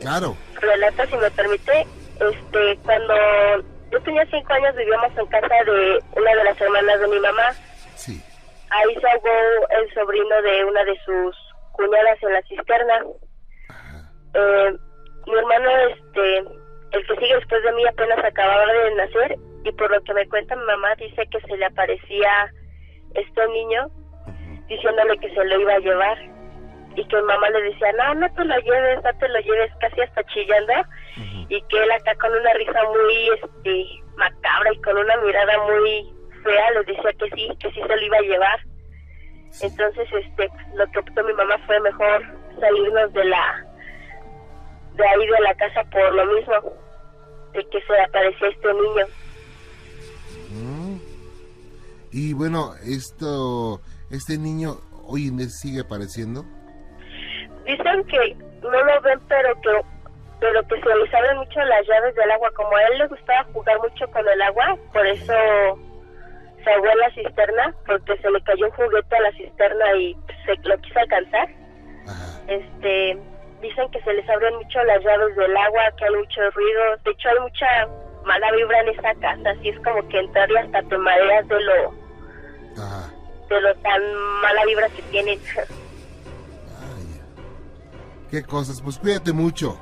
claro 0.00 0.36
relato 0.60 1.06
si 1.06 1.16
me 1.16 1.30
permite 1.30 1.86
este 2.20 2.78
cuando 2.84 3.14
yo 3.90 4.00
tenía 4.02 4.26
cinco 4.26 4.52
años, 4.52 4.74
vivíamos 4.76 5.16
en 5.16 5.26
casa 5.26 5.54
de 5.64 5.98
una 6.16 6.30
de 6.30 6.44
las 6.44 6.60
hermanas 6.60 7.00
de 7.00 7.08
mi 7.08 7.20
mamá. 7.20 7.52
Sí. 7.94 8.20
Ahí 8.70 8.94
se 9.00 9.08
ahogó 9.08 9.28
el 9.78 9.94
sobrino 9.94 10.42
de 10.42 10.64
una 10.64 10.84
de 10.84 10.98
sus 11.04 11.36
cuñadas 11.72 12.22
en 12.22 12.32
la 12.32 12.42
cisterna. 12.42 12.94
Eh, 14.34 14.76
mi 15.26 15.34
hermano, 15.34 15.70
este, 15.90 16.38
el 16.38 17.06
que 17.06 17.16
sigue 17.16 17.34
después 17.36 17.62
de 17.62 17.72
mí, 17.72 17.86
apenas 17.86 18.24
acababa 18.24 18.66
de 18.66 18.94
nacer 18.96 19.38
y 19.66 19.72
por 19.72 19.90
lo 19.90 20.00
que 20.02 20.14
me 20.14 20.28
cuenta 20.28 20.54
mi 20.54 20.64
mamá, 20.64 20.94
dice 20.94 21.26
que 21.26 21.40
se 21.40 21.56
le 21.56 21.66
aparecía 21.66 22.52
este 23.14 23.48
niño 23.48 23.90
diciéndole 24.68 25.18
que 25.18 25.34
se 25.34 25.44
lo 25.44 25.60
iba 25.60 25.74
a 25.74 25.78
llevar 25.78 26.18
y 26.94 27.06
que 27.06 27.16
mi 27.16 27.22
mamá 27.22 27.50
le 27.50 27.62
decía, 27.62 27.92
no, 27.98 28.14
no 28.14 28.32
te 28.32 28.44
lo 28.44 28.56
lleves, 28.58 29.02
no 29.02 29.18
te 29.18 29.28
lo 29.28 29.40
lleves, 29.40 29.72
casi 29.80 30.00
hasta 30.00 30.22
chillando 30.24 30.72
y 31.48 31.60
que 31.62 31.82
él 31.82 31.90
acá 31.90 32.14
con 32.16 32.32
una 32.32 32.52
risa 32.54 32.80
muy 32.84 33.30
este 33.30 33.86
macabra 34.16 34.72
y 34.72 34.80
con 34.82 34.96
una 34.96 35.16
mirada 35.16 35.58
muy 35.64 36.14
fea 36.44 36.70
le 36.70 36.84
decía 36.84 37.12
que 37.18 37.30
sí, 37.34 37.48
que 37.58 37.70
sí 37.72 37.80
se 37.80 37.96
lo 37.96 38.02
iba 38.02 38.18
a 38.18 38.22
llevar. 38.22 38.60
Entonces, 39.62 40.08
este, 40.12 40.48
lo 40.74 40.86
que 40.90 40.98
optó 40.98 41.24
mi 41.24 41.32
mamá 41.32 41.56
fue 41.66 41.80
mejor 41.80 42.22
salirnos 42.60 43.12
de 43.12 43.24
la 43.24 43.66
de 44.94 45.06
ahí 45.06 45.26
de 45.26 45.40
la 45.40 45.54
casa 45.54 45.84
por 45.90 46.14
lo 46.14 46.24
mismo 46.26 46.54
de 47.52 47.68
que 47.68 47.80
se 47.80 48.00
aparecía 48.00 48.48
este 48.48 48.74
niño. 48.74 49.06
Y 52.16 52.32
bueno, 52.32 52.72
esto 52.82 53.78
este 54.10 54.38
niño 54.38 54.80
hoy 55.04 55.28
en 55.28 55.36
día 55.36 55.48
sigue 55.50 55.82
apareciendo. 55.82 56.46
Dicen 57.66 58.04
que 58.04 58.34
no 58.62 58.70
lo 58.70 59.00
ven, 59.02 59.20
pero 59.28 59.60
que 59.60 59.68
pero 60.40 60.66
que 60.66 60.80
se 60.80 60.96
les 60.96 61.12
abren 61.12 61.36
mucho 61.36 61.60
las 61.60 61.86
llaves 61.86 62.14
del 62.14 62.30
agua. 62.30 62.50
Como 62.56 62.74
a 62.74 62.82
él 62.84 62.98
le 63.00 63.06
gustaba 63.08 63.44
jugar 63.52 63.78
mucho 63.80 64.10
con 64.12 64.26
el 64.26 64.40
agua, 64.40 64.78
por 64.94 65.06
eso 65.06 65.34
se 66.64 66.70
ahogó 66.72 66.86
la 66.86 67.10
cisterna, 67.10 67.74
porque 67.84 68.16
se 68.16 68.30
le 68.30 68.40
cayó 68.44 68.64
un 68.64 68.72
juguete 68.72 69.14
a 69.14 69.20
la 69.20 69.32
cisterna 69.32 69.92
y 69.98 70.16
se 70.46 70.56
lo 70.66 70.78
quiso 70.78 70.98
alcanzar. 70.98 71.48
Este, 72.48 73.18
dicen 73.60 73.90
que 73.90 74.00
se 74.00 74.14
les 74.14 74.26
abren 74.30 74.56
mucho 74.56 74.82
las 74.84 75.04
llaves 75.04 75.36
del 75.36 75.54
agua, 75.54 75.92
que 75.98 76.06
hay 76.06 76.14
mucho 76.14 76.50
ruido. 76.52 76.96
De 77.04 77.10
hecho, 77.10 77.28
hay 77.28 77.40
mucha 77.40 77.66
mala 78.24 78.50
vibra 78.52 78.80
en 78.80 78.88
esa 78.88 79.14
casa, 79.16 79.50
así 79.50 79.68
es 79.68 79.78
como 79.80 80.08
que 80.08 80.18
entrar 80.18 80.50
y 80.50 80.56
hasta 80.56 80.82
te 80.82 80.96
mareas 80.96 81.46
de 81.48 81.60
lo, 81.60 82.05
de 83.48 83.60
lo 83.60 83.74
tan 83.76 84.02
mala 84.42 84.64
vibra 84.66 84.88
que 84.90 85.02
tienen. 85.02 85.40
Qué 88.30 88.42
cosas, 88.42 88.80
pues 88.82 88.98
cuídate 88.98 89.32
mucho. 89.32 89.78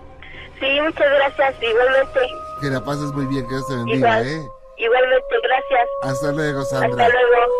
Sí, 0.61 0.81
muchas 0.81 1.11
gracias, 1.11 1.55
igualmente. 1.63 2.21
Que 2.61 2.67
la 2.69 2.85
pases 2.85 3.11
muy 3.13 3.27
bien, 3.27 3.47
que 3.49 3.55
Dios 3.55 3.67
te 3.67 3.75
bendiga, 3.75 4.23
¿eh? 4.23 4.41
Igualmente, 4.77 5.35
gracias. 5.43 5.89
Hasta 6.03 6.33
luego, 6.33 6.63
Sandra. 6.65 7.07
Hasta 7.07 7.19
luego. 7.19 7.53